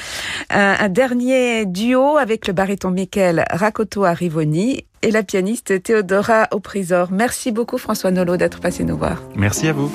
un 0.51 0.89
dernier 0.89 1.67
duo 1.67 2.17
avec 2.17 2.47
le 2.47 2.53
baryton 2.53 2.91
Michael 2.91 3.45
Rakoto 3.51 4.05
Arrivoni 4.05 4.85
et 5.03 5.11
la 5.11 5.23
pianiste 5.23 5.83
Théodora 5.83 6.49
Auprisor. 6.53 7.11
Merci 7.11 7.53
beaucoup 7.53 7.79
François 7.79 8.11
Nolot 8.11 8.37
d'être 8.37 8.61
passé 8.61 8.85
nous 8.85 8.97
voir. 8.97 9.23
Merci 9.37 9.69
à 9.69 9.73
vous. 9.73 9.91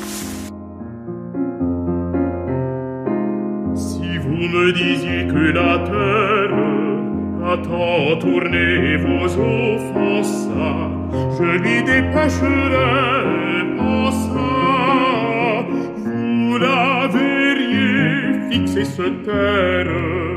Si 3.76 4.17
vous 4.17 4.30
me 4.30 4.72
disiez 4.74 5.28
que 5.28 5.52
la 5.52 5.80
terre 5.80 6.58
a 7.46 7.58
tant 7.58 8.20
tourné 8.20 8.98
vos 8.98 9.26
offenses, 9.26 10.50
je 11.38 11.58
lui 11.60 11.84
dépêcherais 11.84 13.78
pas 13.78 14.12
ça. 14.12 15.65
Vous 16.04 16.58
la 16.58 17.08
verriez 17.08 18.52
fixer 18.52 18.86
ce 18.86 19.04
terre 19.26 20.37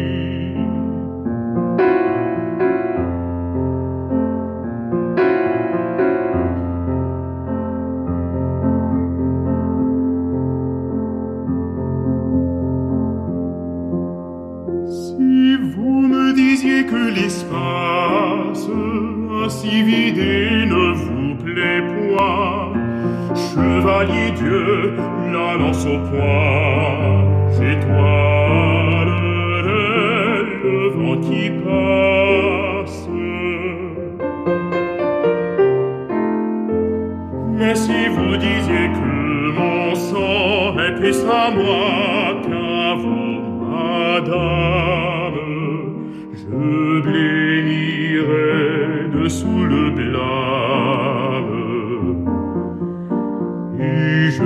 je 53.81 54.41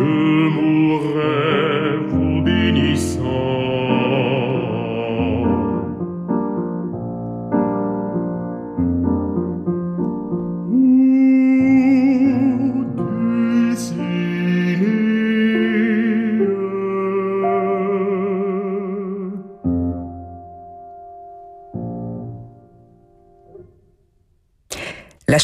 mourrai 0.55 1.34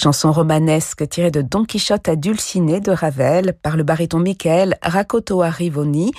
chanson 0.01 0.31
romanesque 0.31 1.07
tirée 1.07 1.29
de 1.29 1.43
Don 1.43 1.63
Quichotte 1.63 2.09
à 2.09 2.15
Dulcinée 2.15 2.79
de 2.79 2.91
Ravel 2.91 3.53
par 3.61 3.77
le 3.77 3.83
baryton 3.83 4.17
Michael 4.17 4.75
Rakoto 4.81 5.43
Arrivoni 5.43 6.11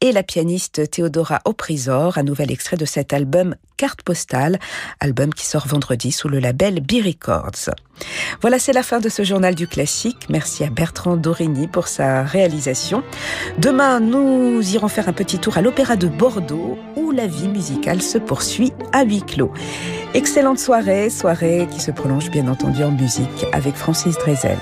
et 0.00 0.12
la 0.12 0.22
pianiste 0.22 0.90
Théodora 0.90 1.40
Oprisor, 1.44 2.18
un 2.18 2.22
nouvel 2.22 2.50
extrait 2.50 2.76
de 2.76 2.84
cet 2.84 3.12
album 3.12 3.54
Carte 3.76 4.02
postale, 4.02 4.58
album 5.00 5.32
qui 5.32 5.46
sort 5.46 5.66
vendredi 5.66 6.12
sous 6.12 6.28
le 6.28 6.38
label 6.38 6.80
B-Records. 6.80 7.70
Voilà, 8.40 8.58
c'est 8.58 8.72
la 8.72 8.82
fin 8.82 9.00
de 9.00 9.08
ce 9.08 9.24
journal 9.24 9.54
du 9.54 9.66
classique. 9.66 10.26
Merci 10.28 10.64
à 10.64 10.70
Bertrand 10.70 11.16
Dorini 11.16 11.66
pour 11.66 11.88
sa 11.88 12.22
réalisation. 12.22 13.02
Demain, 13.58 14.00
nous 14.00 14.60
irons 14.74 14.88
faire 14.88 15.08
un 15.08 15.12
petit 15.12 15.38
tour 15.38 15.56
à 15.56 15.62
l'Opéra 15.62 15.96
de 15.96 16.08
Bordeaux 16.08 16.78
où 16.96 17.10
la 17.10 17.26
vie 17.26 17.48
musicale 17.48 18.02
se 18.02 18.18
poursuit 18.18 18.72
à 18.92 19.04
huis 19.04 19.22
clos. 19.22 19.52
Excellente 20.14 20.58
soirée, 20.58 21.10
soirée 21.10 21.68
qui 21.70 21.80
se 21.80 21.90
prolonge 21.90 22.30
bien 22.30 22.48
entendu 22.48 22.82
en 22.82 22.90
musique 22.90 23.46
avec 23.52 23.76
Francis 23.76 24.16
Drezel. 24.16 24.58